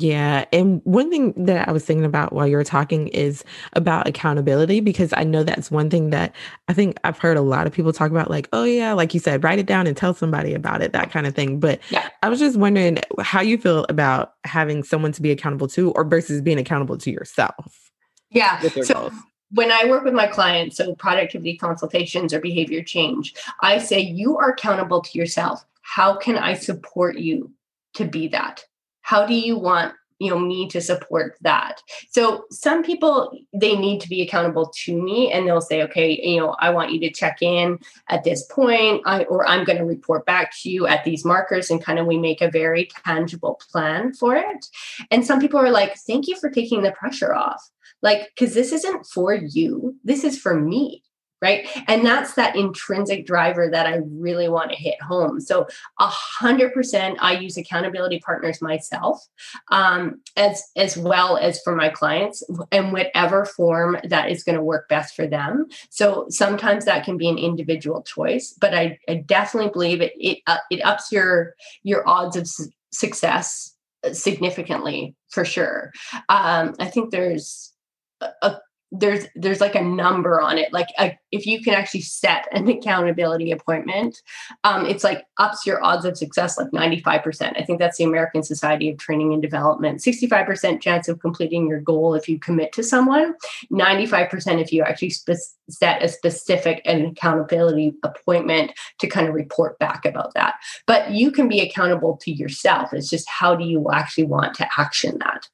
Yeah. 0.00 0.44
And 0.52 0.80
one 0.84 1.10
thing 1.10 1.34
that 1.46 1.68
I 1.68 1.72
was 1.72 1.84
thinking 1.84 2.04
about 2.04 2.32
while 2.32 2.46
you 2.46 2.56
were 2.56 2.62
talking 2.62 3.08
is 3.08 3.42
about 3.72 4.06
accountability, 4.06 4.78
because 4.78 5.12
I 5.16 5.24
know 5.24 5.42
that's 5.42 5.72
one 5.72 5.90
thing 5.90 6.10
that 6.10 6.36
I 6.68 6.72
think 6.72 6.98
I've 7.02 7.18
heard 7.18 7.36
a 7.36 7.40
lot 7.40 7.66
of 7.66 7.72
people 7.72 7.92
talk 7.92 8.12
about, 8.12 8.30
like, 8.30 8.48
oh, 8.52 8.62
yeah, 8.62 8.92
like 8.92 9.12
you 9.12 9.18
said, 9.18 9.42
write 9.42 9.58
it 9.58 9.66
down 9.66 9.88
and 9.88 9.96
tell 9.96 10.14
somebody 10.14 10.54
about 10.54 10.82
it, 10.82 10.92
that 10.92 11.10
kind 11.10 11.26
of 11.26 11.34
thing. 11.34 11.58
But 11.58 11.80
yeah. 11.90 12.10
I 12.22 12.28
was 12.28 12.38
just 12.38 12.56
wondering 12.56 13.00
how 13.18 13.40
you 13.40 13.58
feel 13.58 13.86
about 13.88 14.34
having 14.44 14.84
someone 14.84 15.10
to 15.10 15.20
be 15.20 15.32
accountable 15.32 15.66
to 15.70 15.90
or 15.90 16.04
versus 16.04 16.40
being 16.42 16.58
accountable 16.58 16.96
to 16.98 17.10
yourself. 17.10 17.90
Yeah. 18.30 18.60
So 18.84 19.10
when 19.50 19.72
I 19.72 19.86
work 19.86 20.04
with 20.04 20.14
my 20.14 20.28
clients, 20.28 20.76
so 20.76 20.94
productivity 20.94 21.56
consultations 21.56 22.32
or 22.32 22.38
behavior 22.38 22.84
change, 22.84 23.34
I 23.62 23.78
say, 23.78 23.98
you 23.98 24.36
are 24.36 24.50
accountable 24.50 25.00
to 25.00 25.18
yourself. 25.18 25.64
How 25.82 26.14
can 26.14 26.38
I 26.38 26.54
support 26.54 27.18
you 27.18 27.50
to 27.94 28.04
be 28.04 28.28
that? 28.28 28.64
How 29.08 29.24
do 29.24 29.34
you 29.34 29.58
want 29.58 29.94
you 30.18 30.28
know 30.28 30.38
me 30.38 30.68
to 30.68 30.80
support 30.80 31.36
that? 31.42 31.80
So 32.10 32.44
some 32.50 32.82
people 32.82 33.32
they 33.54 33.74
need 33.76 34.00
to 34.02 34.08
be 34.08 34.20
accountable 34.20 34.70
to 34.84 35.00
me 35.00 35.32
and 35.32 35.46
they'll 35.46 35.60
say 35.60 35.82
okay 35.84 36.20
you 36.22 36.40
know 36.40 36.56
i 36.58 36.68
want 36.70 36.92
you 36.92 37.00
to 37.00 37.10
check 37.10 37.40
in 37.40 37.78
at 38.08 38.24
this 38.24 38.44
point. 38.46 39.00
I, 39.06 39.24
or 39.24 39.46
i'm 39.48 39.64
going 39.64 39.78
to 39.78 39.84
report 39.84 40.26
back 40.26 40.52
to 40.60 40.70
you 40.70 40.86
at 40.86 41.04
these 41.04 41.24
markers 41.24 41.70
and 41.70 41.82
kind 41.82 41.98
of 41.98 42.06
we 42.06 42.18
make 42.18 42.42
a 42.42 42.50
very 42.50 42.88
tangible 43.06 43.60
plan 43.70 44.12
for 44.12 44.36
it. 44.36 44.66
And 45.10 45.24
some 45.24 45.40
people 45.40 45.60
are 45.60 45.70
like 45.70 45.96
thank 46.06 46.26
you 46.26 46.36
for 46.38 46.50
taking 46.50 46.82
the 46.82 46.92
pressure 46.92 47.34
off. 47.34 47.62
Like 48.02 48.28
because 48.34 48.54
this 48.54 48.72
isn't 48.72 49.06
for 49.06 49.34
you. 49.34 49.96
This 50.04 50.22
is 50.24 50.38
for 50.38 50.54
me 50.54 51.02
right? 51.40 51.68
And 51.86 52.04
that's 52.04 52.34
that 52.34 52.56
intrinsic 52.56 53.26
driver 53.26 53.68
that 53.70 53.86
i 53.86 54.00
really 54.10 54.48
want 54.48 54.70
to 54.70 54.76
hit 54.76 55.00
home. 55.02 55.40
So 55.40 55.66
a 55.98 56.06
hundred 56.06 56.72
percent 56.72 57.18
i 57.20 57.32
use 57.32 57.56
accountability 57.56 58.20
partners 58.20 58.60
myself 58.60 59.26
um, 59.70 60.20
as 60.36 60.62
as 60.76 60.96
well 60.96 61.36
as 61.36 61.60
for 61.62 61.74
my 61.74 61.88
clients 61.88 62.42
in 62.72 62.92
whatever 62.92 63.44
form 63.44 63.98
that 64.04 64.30
is 64.30 64.44
going 64.44 64.56
to 64.56 64.62
work 64.62 64.88
best 64.88 65.14
for 65.14 65.26
them. 65.26 65.66
So 65.90 66.26
sometimes 66.28 66.84
that 66.84 67.04
can 67.04 67.16
be 67.16 67.28
an 67.28 67.38
individual 67.38 68.02
choice 68.02 68.54
but 68.60 68.74
i, 68.74 68.98
I 69.08 69.14
definitely 69.14 69.70
believe 69.70 70.00
it 70.00 70.12
it, 70.16 70.38
uh, 70.46 70.58
it 70.70 70.84
ups 70.84 71.12
your 71.12 71.54
your 71.82 72.08
odds 72.08 72.36
of 72.36 72.46
su- 72.46 72.70
success 72.92 73.74
significantly 74.12 75.14
for 75.30 75.44
sure. 75.44 75.92
Um, 76.28 76.74
i 76.78 76.86
think 76.86 77.10
there's 77.10 77.72
a, 78.20 78.56
there's 78.92 79.26
there's 79.34 79.60
like 79.60 79.74
a 79.74 79.82
number 79.82 80.40
on 80.40 80.58
it 80.58 80.72
like 80.72 80.88
a, 80.98 81.16
if 81.30 81.46
you 81.46 81.60
can 81.60 81.74
actually 81.74 82.00
set 82.00 82.46
an 82.52 82.68
accountability 82.76 83.50
appointment 83.50 84.22
um, 84.64 84.86
it's 84.86 85.04
like 85.04 85.24
ups 85.38 85.66
your 85.66 85.82
odds 85.84 86.04
of 86.04 86.16
success 86.16 86.58
like 86.58 86.70
95% 86.70 87.58
i 87.58 87.64
think 87.64 87.78
that's 87.78 87.98
the 87.98 88.04
american 88.04 88.42
society 88.42 88.90
of 88.90 88.98
training 88.98 89.32
and 89.32 89.42
development. 89.42 90.00
65% 90.00 90.80
chance 90.80 91.08
of 91.08 91.20
completing 91.20 91.66
your 91.66 91.80
goal 91.80 92.14
if 92.14 92.28
you 92.28 92.38
commit 92.38 92.72
to 92.72 92.82
someone. 92.82 93.34
95% 93.72 94.60
if 94.60 94.72
you 94.72 94.82
actually 94.82 95.10
spe- 95.10 95.54
set 95.68 96.02
a 96.02 96.08
specific 96.08 96.82
and 96.84 97.06
accountability 97.06 97.94
appointment 98.02 98.72
to 98.98 99.06
kind 99.06 99.28
of 99.28 99.34
report 99.34 99.78
back 99.78 100.04
about 100.04 100.34
that. 100.34 100.54
But 100.86 101.12
you 101.12 101.30
can 101.30 101.48
be 101.48 101.60
accountable 101.60 102.16
to 102.22 102.30
yourself. 102.30 102.92
It's 102.92 103.10
just 103.10 103.28
how 103.28 103.54
do 103.54 103.64
you 103.64 103.90
actually 103.92 104.24
want 104.24 104.54
to 104.54 104.68
action 104.76 105.18
that 105.20 105.48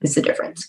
is 0.00 0.14
the 0.14 0.22
difference 0.22 0.68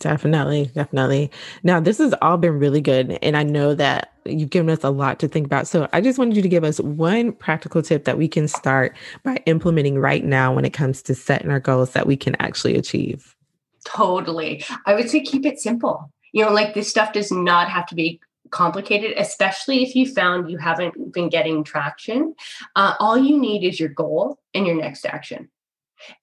Definitely, 0.00 0.66
definitely. 0.74 1.30
Now, 1.62 1.78
this 1.78 1.98
has 1.98 2.12
all 2.20 2.36
been 2.36 2.58
really 2.58 2.80
good. 2.80 3.16
And 3.22 3.36
I 3.36 3.44
know 3.44 3.74
that 3.74 4.12
you've 4.24 4.50
given 4.50 4.70
us 4.70 4.82
a 4.82 4.90
lot 4.90 5.20
to 5.20 5.28
think 5.28 5.46
about. 5.46 5.68
So 5.68 5.88
I 5.92 6.00
just 6.00 6.18
wanted 6.18 6.34
you 6.34 6.42
to 6.42 6.48
give 6.48 6.64
us 6.64 6.80
one 6.80 7.32
practical 7.32 7.80
tip 7.80 8.04
that 8.04 8.18
we 8.18 8.26
can 8.26 8.48
start 8.48 8.96
by 9.22 9.36
implementing 9.46 9.98
right 9.98 10.24
now 10.24 10.52
when 10.52 10.64
it 10.64 10.72
comes 10.72 11.00
to 11.02 11.14
setting 11.14 11.50
our 11.50 11.60
goals 11.60 11.92
that 11.92 12.06
we 12.06 12.16
can 12.16 12.34
actually 12.40 12.76
achieve. 12.76 13.36
Totally. 13.84 14.64
I 14.84 14.94
would 14.94 15.08
say 15.08 15.20
keep 15.20 15.46
it 15.46 15.60
simple. 15.60 16.12
You 16.32 16.44
know, 16.44 16.52
like 16.52 16.74
this 16.74 16.90
stuff 16.90 17.12
does 17.12 17.30
not 17.30 17.70
have 17.70 17.86
to 17.86 17.94
be 17.94 18.20
complicated, 18.50 19.16
especially 19.16 19.84
if 19.84 19.94
you 19.94 20.12
found 20.12 20.50
you 20.50 20.58
haven't 20.58 21.12
been 21.12 21.28
getting 21.28 21.62
traction. 21.62 22.34
Uh, 22.74 22.94
all 22.98 23.16
you 23.16 23.38
need 23.38 23.64
is 23.64 23.78
your 23.78 23.90
goal 23.90 24.40
and 24.54 24.66
your 24.66 24.76
next 24.76 25.06
action 25.06 25.48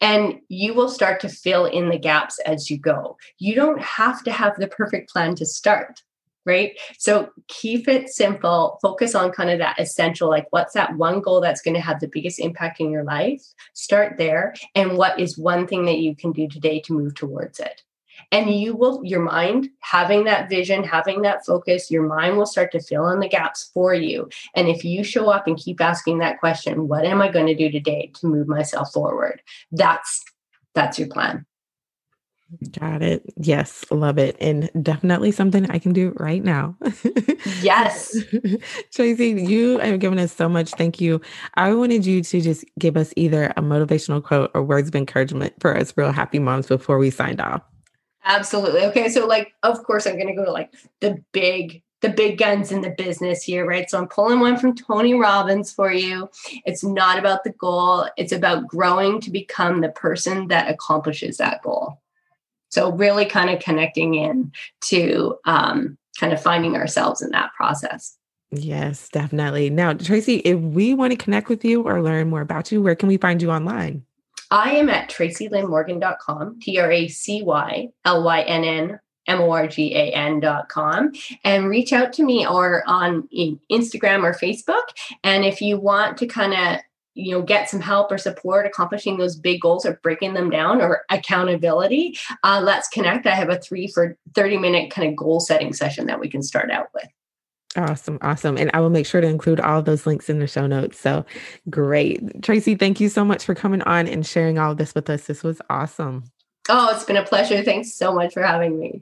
and 0.01 0.39
you 0.49 0.73
will 0.73 0.89
start 0.89 1.19
to 1.21 1.29
fill 1.29 1.65
in 1.65 1.89
the 1.89 1.99
gaps 1.99 2.39
as 2.39 2.69
you 2.69 2.77
go. 2.77 3.17
You 3.37 3.55
don't 3.55 3.81
have 3.81 4.23
to 4.23 4.31
have 4.31 4.55
the 4.57 4.67
perfect 4.67 5.09
plan 5.09 5.35
to 5.35 5.45
start, 5.45 6.01
right? 6.45 6.77
So 6.97 7.29
keep 7.47 7.87
it 7.87 8.09
simple, 8.09 8.79
focus 8.81 9.15
on 9.15 9.31
kind 9.31 9.49
of 9.49 9.59
that 9.59 9.79
essential 9.79 10.29
like, 10.29 10.47
what's 10.51 10.73
that 10.73 10.95
one 10.95 11.21
goal 11.21 11.41
that's 11.41 11.61
going 11.61 11.75
to 11.75 11.81
have 11.81 11.99
the 11.99 12.07
biggest 12.07 12.39
impact 12.39 12.79
in 12.79 12.91
your 12.91 13.03
life? 13.03 13.41
Start 13.73 14.17
there. 14.17 14.53
And 14.75 14.97
what 14.97 15.19
is 15.19 15.37
one 15.37 15.67
thing 15.67 15.85
that 15.85 15.99
you 15.99 16.15
can 16.15 16.31
do 16.31 16.47
today 16.47 16.79
to 16.81 16.93
move 16.93 17.15
towards 17.15 17.59
it? 17.59 17.83
And 18.31 18.53
you 18.53 18.75
will 18.75 19.01
your 19.03 19.21
mind 19.21 19.69
having 19.79 20.23
that 20.23 20.49
vision 20.49 20.83
having 20.83 21.21
that 21.21 21.45
focus 21.45 21.91
your 21.91 22.03
mind 22.03 22.37
will 22.37 22.45
start 22.45 22.71
to 22.71 22.79
fill 22.79 23.09
in 23.09 23.19
the 23.19 23.29
gaps 23.29 23.69
for 23.73 23.93
you 23.93 24.29
and 24.55 24.67
if 24.67 24.83
you 24.83 25.03
show 25.03 25.29
up 25.29 25.47
and 25.47 25.57
keep 25.57 25.81
asking 25.81 26.19
that 26.19 26.39
question 26.39 26.87
what 26.87 27.05
am 27.05 27.21
i 27.21 27.31
going 27.31 27.47
to 27.47 27.55
do 27.55 27.71
today 27.71 28.11
to 28.13 28.27
move 28.27 28.47
myself 28.47 28.91
forward 28.91 29.41
that's 29.71 30.23
that's 30.73 30.99
your 30.99 31.07
plan 31.07 31.45
Got 32.79 33.01
it. 33.01 33.23
Yes, 33.37 33.83
love 33.89 34.17
it. 34.17 34.37
And 34.39 34.69
definitely 34.81 35.31
something 35.31 35.69
I 35.71 35.79
can 35.79 35.93
do 35.93 36.13
right 36.17 36.43
now. 36.43 36.77
yes. 37.61 38.15
Tracy, 38.93 39.29
you 39.29 39.79
have 39.79 39.99
given 39.99 40.19
us 40.19 40.31
so 40.31 40.47
much. 40.47 40.71
Thank 40.71 41.01
you. 41.01 41.21
I 41.55 41.73
wanted 41.73 42.05
you 42.05 42.21
to 42.21 42.41
just 42.41 42.63
give 42.77 42.97
us 42.97 43.13
either 43.15 43.45
a 43.57 43.61
motivational 43.61 44.23
quote 44.23 44.51
or 44.53 44.63
words 44.63 44.89
of 44.89 44.95
encouragement 44.95 45.53
for 45.59 45.75
us 45.75 45.93
real 45.97 46.11
happy 46.11 46.39
moms 46.39 46.67
before 46.67 46.97
we 46.97 47.09
signed 47.09 47.41
off. 47.41 47.61
Absolutely. 48.25 48.81
Okay. 48.85 49.09
So, 49.09 49.27
like, 49.27 49.53
of 49.63 49.83
course, 49.83 50.07
I'm 50.07 50.15
going 50.15 50.27
to 50.27 50.33
go 50.33 50.45
to 50.45 50.51
like 50.51 50.73
the 50.99 51.23
big, 51.31 51.83
the 52.01 52.09
big 52.09 52.37
guns 52.37 52.71
in 52.71 52.81
the 52.81 52.89
business 52.89 53.43
here, 53.43 53.65
right? 53.65 53.89
So, 53.89 53.99
I'm 53.99 54.07
pulling 54.07 54.39
one 54.39 54.57
from 54.57 54.75
Tony 54.75 55.13
Robbins 55.13 55.71
for 55.71 55.91
you. 55.91 56.29
It's 56.65 56.83
not 56.83 57.19
about 57.19 57.43
the 57.43 57.51
goal, 57.51 58.07
it's 58.17 58.31
about 58.31 58.67
growing 58.67 59.21
to 59.21 59.31
become 59.31 59.81
the 59.81 59.89
person 59.89 60.47
that 60.47 60.69
accomplishes 60.69 61.37
that 61.37 61.61
goal. 61.61 62.01
So, 62.69 62.91
really 62.91 63.25
kind 63.25 63.51
of 63.51 63.59
connecting 63.59 64.15
in 64.15 64.51
to 64.85 65.37
um, 65.45 65.97
kind 66.19 66.33
of 66.33 66.41
finding 66.41 66.75
ourselves 66.75 67.21
in 67.21 67.29
that 67.29 67.53
process. 67.53 68.17
Yes, 68.51 69.09
definitely. 69.09 69.69
Now, 69.69 69.93
Tracy, 69.93 70.37
if 70.37 70.59
we 70.59 70.93
want 70.93 71.11
to 71.11 71.17
connect 71.17 71.49
with 71.49 71.65
you 71.65 71.83
or 71.83 72.01
learn 72.01 72.29
more 72.29 72.41
about 72.41 72.71
you, 72.71 72.81
where 72.81 72.95
can 72.95 73.07
we 73.07 73.17
find 73.17 73.41
you 73.41 73.51
online? 73.51 74.03
I 74.55 74.71
am 74.75 74.87
at 74.87 75.09
tracylynnmorgan.com, 75.09 76.61
T 76.61 76.79
R 76.79 76.89
A 76.89 77.09
C 77.09 77.43
Y 77.43 77.89
L 78.05 78.23
Y 78.23 78.41
N 78.43 78.63
N 78.63 78.99
M 79.27 79.41
O 79.41 79.51
R 79.51 79.67
G 79.67 79.93
A 79.93 80.13
N.com, 80.13 81.11
and 81.43 81.67
reach 81.67 81.91
out 81.91 82.13
to 82.13 82.23
me 82.23 82.47
or 82.47 82.81
on 82.87 83.27
Instagram 83.69 84.23
or 84.23 84.33
Facebook. 84.33 84.83
And 85.25 85.43
if 85.43 85.59
you 85.59 85.77
want 85.77 86.17
to 86.19 86.25
kind 86.25 86.53
of 86.53 86.79
you 87.15 87.31
know 87.31 87.41
get 87.41 87.69
some 87.69 87.81
help 87.81 88.09
or 88.13 88.17
support 88.17 88.65
accomplishing 88.65 89.17
those 89.17 89.35
big 89.35 89.59
goals 89.59 89.85
or 89.85 89.99
breaking 90.01 90.35
them 90.35 90.49
down 90.49 90.81
or 90.81 91.03
accountability 91.09 92.17
uh, 92.43 92.61
let's 92.61 92.89
connect. 92.89 93.25
I 93.25 93.35
have 93.35 93.49
a 93.49 93.57
three 93.57 93.87
for 93.87 94.17
30 94.35 94.57
minute 94.57 94.91
kind 94.91 95.09
of 95.09 95.15
goal 95.15 95.39
setting 95.39 95.71
session 95.71 96.07
that 96.07 96.19
we 96.19 96.29
can 96.29 96.41
start 96.41 96.71
out 96.71 96.87
with 96.93 97.07
Awesome. 97.75 98.17
Awesome. 98.21 98.57
And 98.57 98.71
I 98.73 98.79
will 98.79 98.89
make 98.89 99.05
sure 99.05 99.19
to 99.19 99.27
include 99.27 99.59
all 99.59 99.81
those 99.81 100.05
links 100.05 100.29
in 100.29 100.39
the 100.39 100.47
show 100.47 100.65
notes. 100.65 100.99
So 100.99 101.25
great. 101.69 102.41
Tracy, 102.41 102.75
thank 102.75 103.01
you 103.01 103.09
so 103.09 103.25
much 103.25 103.43
for 103.43 103.53
coming 103.53 103.81
on 103.81 104.07
and 104.07 104.25
sharing 104.25 104.57
all 104.57 104.71
of 104.71 104.77
this 104.77 104.95
with 104.95 105.09
us. 105.09 105.27
This 105.27 105.43
was 105.43 105.61
awesome. 105.69 106.23
Oh, 106.69 106.89
it's 106.93 107.03
been 107.03 107.17
a 107.17 107.25
pleasure. 107.25 107.63
Thanks 107.63 107.93
so 107.93 108.13
much 108.13 108.33
for 108.33 108.41
having 108.41 108.79
me. 108.79 109.01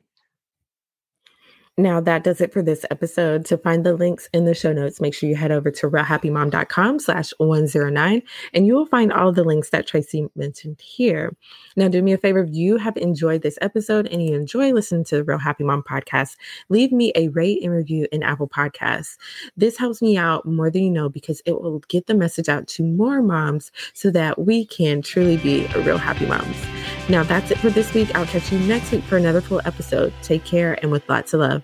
Now, 1.75 1.99
that 2.01 2.23
does 2.23 2.39
it 2.39 2.53
for 2.53 2.61
this 2.61 2.85
episode. 2.91 3.45
To 3.45 3.57
find 3.57 3.83
the 3.83 3.95
links 3.95 4.29
in 4.31 4.45
the 4.45 4.53
show 4.53 4.73
notes, 4.73 5.01
make 5.01 5.15
sure 5.15 5.27
you 5.27 5.35
head 5.35 5.51
over 5.51 5.71
to 5.71 5.89
realhappymom.com 5.89 6.99
slash 6.99 7.31
109, 7.39 8.21
and 8.53 8.67
you 8.67 8.75
will 8.75 8.85
find 8.85 9.11
all 9.11 9.31
the 9.31 9.43
links 9.43 9.71
that 9.71 9.87
Tracy 9.87 10.27
mentioned 10.35 10.79
here. 10.79 11.35
Now, 11.75 11.87
do 11.87 12.03
me 12.03 12.13
a 12.13 12.17
favor, 12.19 12.41
if 12.41 12.53
you 12.53 12.77
have 12.77 12.95
enjoyed 12.97 13.41
this 13.41 13.57
episode 13.59 14.05
and 14.05 14.23
you 14.23 14.35
enjoy 14.35 14.71
listening 14.71 15.03
to 15.05 15.15
the 15.15 15.23
Real 15.23 15.39
Happy 15.39 15.63
Mom 15.63 15.81
podcast, 15.81 16.35
leave 16.69 16.91
me 16.91 17.11
a 17.15 17.29
rate 17.29 17.63
and 17.63 17.71
review 17.71 18.07
in 18.11 18.21
Apple 18.21 18.47
Podcasts. 18.47 19.17
This 19.57 19.75
helps 19.75 19.99
me 19.99 20.15
out 20.15 20.45
more 20.45 20.69
than 20.69 20.83
you 20.83 20.91
know 20.91 21.09
because 21.09 21.41
it 21.47 21.59
will 21.59 21.79
get 21.87 22.05
the 22.05 22.13
message 22.13 22.49
out 22.49 22.67
to 22.67 22.83
more 22.83 23.23
moms 23.23 23.71
so 23.93 24.11
that 24.11 24.37
we 24.37 24.67
can 24.67 25.01
truly 25.01 25.37
be 25.37 25.65
real 25.77 25.97
happy 25.97 26.27
moms. 26.27 26.82
Now, 27.09 27.23
that's 27.23 27.51
it 27.51 27.57
for 27.57 27.69
this 27.69 27.93
week. 27.93 28.15
I'll 28.15 28.25
catch 28.25 28.51
you 28.51 28.59
next 28.59 28.91
week 28.91 29.03
for 29.03 29.17
another 29.17 29.41
full 29.41 29.61
episode. 29.65 30.13
Take 30.21 30.45
care 30.45 30.79
and 30.81 30.91
with 30.91 31.07
lots 31.09 31.33
of 31.33 31.41
love. 31.41 31.63